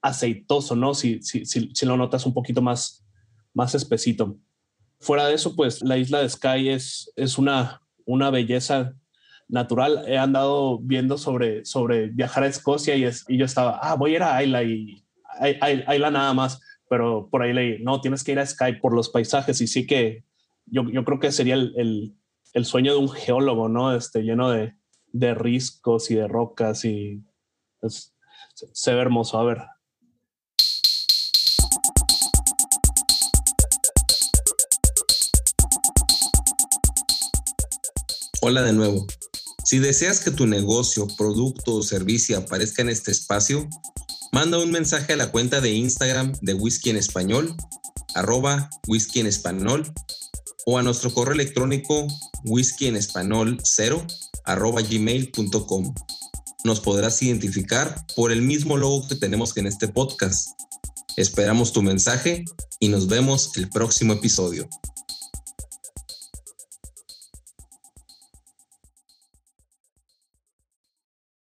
aceitoso, 0.00 0.76
¿no? 0.76 0.94
Si, 0.94 1.20
si, 1.22 1.44
si, 1.44 1.70
si, 1.74 1.86
lo 1.86 1.96
notas 1.96 2.26
un 2.26 2.34
poquito 2.34 2.62
más, 2.62 3.04
más 3.52 3.74
espesito. 3.74 4.38
Fuera 5.00 5.26
de 5.26 5.34
eso, 5.34 5.56
pues 5.56 5.82
la 5.82 5.98
isla 5.98 6.20
de 6.20 6.28
Sky 6.28 6.68
es, 6.68 7.12
es 7.16 7.38
una, 7.38 7.82
una 8.04 8.30
belleza 8.30 8.94
natural. 9.48 10.04
He 10.06 10.18
andado 10.18 10.78
viendo 10.78 11.18
sobre, 11.18 11.64
sobre 11.64 12.08
viajar 12.08 12.44
a 12.44 12.48
Escocia 12.48 12.94
y, 12.94 13.04
es, 13.04 13.24
y 13.28 13.36
yo 13.36 13.44
estaba, 13.44 13.78
ah, 13.82 13.94
voy 13.94 14.12
a 14.12 14.16
ir 14.16 14.22
a 14.22 14.42
Isla 14.42 14.62
y 14.62 15.04
Isla 15.40 16.10
nada 16.10 16.34
más 16.34 16.60
pero 16.88 17.28
por 17.30 17.42
ahí 17.42 17.52
leí, 17.52 17.82
no, 17.82 18.00
tienes 18.00 18.24
que 18.24 18.32
ir 18.32 18.38
a 18.38 18.46
Skype 18.46 18.80
por 18.80 18.94
los 18.94 19.08
paisajes 19.08 19.60
y 19.60 19.66
sí 19.66 19.86
que 19.86 20.24
yo, 20.66 20.82
yo 20.90 21.04
creo 21.04 21.18
que 21.18 21.32
sería 21.32 21.54
el, 21.54 21.74
el, 21.76 22.16
el, 22.52 22.64
sueño 22.64 22.92
de 22.92 22.98
un 22.98 23.08
geólogo, 23.08 23.68
¿no? 23.68 23.94
Este, 23.94 24.22
lleno 24.22 24.50
de, 24.50 24.74
de 25.12 25.34
riscos 25.34 26.10
y 26.10 26.14
de 26.14 26.28
rocas 26.28 26.84
y 26.84 27.22
se 28.72 28.94
ve 28.94 29.00
hermoso. 29.00 29.38
A 29.38 29.44
ver. 29.44 29.58
Hola 38.40 38.62
de 38.62 38.72
nuevo. 38.72 39.06
Si 39.64 39.78
deseas 39.80 40.20
que 40.20 40.30
tu 40.30 40.46
negocio, 40.46 41.06
producto 41.18 41.74
o 41.74 41.82
servicio 41.82 42.38
aparezca 42.38 42.82
en 42.82 42.88
este 42.88 43.10
espacio, 43.10 43.68
manda 44.32 44.58
un 44.58 44.70
mensaje 44.70 45.12
a 45.12 45.16
la 45.16 45.30
cuenta 45.30 45.60
de 45.60 45.72
Instagram 45.72 46.32
de 46.40 46.54
Whisky 46.54 46.90
en 46.90 46.96
Español, 46.96 47.54
arroba 48.14 48.70
whisky 48.86 49.20
en 49.20 49.26
español, 49.26 49.92
o 50.66 50.78
a 50.78 50.82
nuestro 50.82 51.12
correo 51.12 51.34
electrónico 51.34 52.06
whisky 52.44 52.86
en 52.86 52.96
español 52.96 53.58
0 53.62 54.06
arroba 54.44 54.82
gmail.com. 54.82 55.94
Nos 56.64 56.80
podrás 56.80 57.22
identificar 57.22 58.04
por 58.16 58.32
el 58.32 58.42
mismo 58.42 58.76
logo 58.76 59.06
que 59.06 59.14
tenemos 59.14 59.56
en 59.56 59.66
este 59.66 59.88
podcast. 59.88 60.50
Esperamos 61.16 61.72
tu 61.72 61.82
mensaje 61.82 62.44
y 62.80 62.88
nos 62.88 63.06
vemos 63.06 63.56
el 63.56 63.68
próximo 63.70 64.14
episodio. 64.14 64.68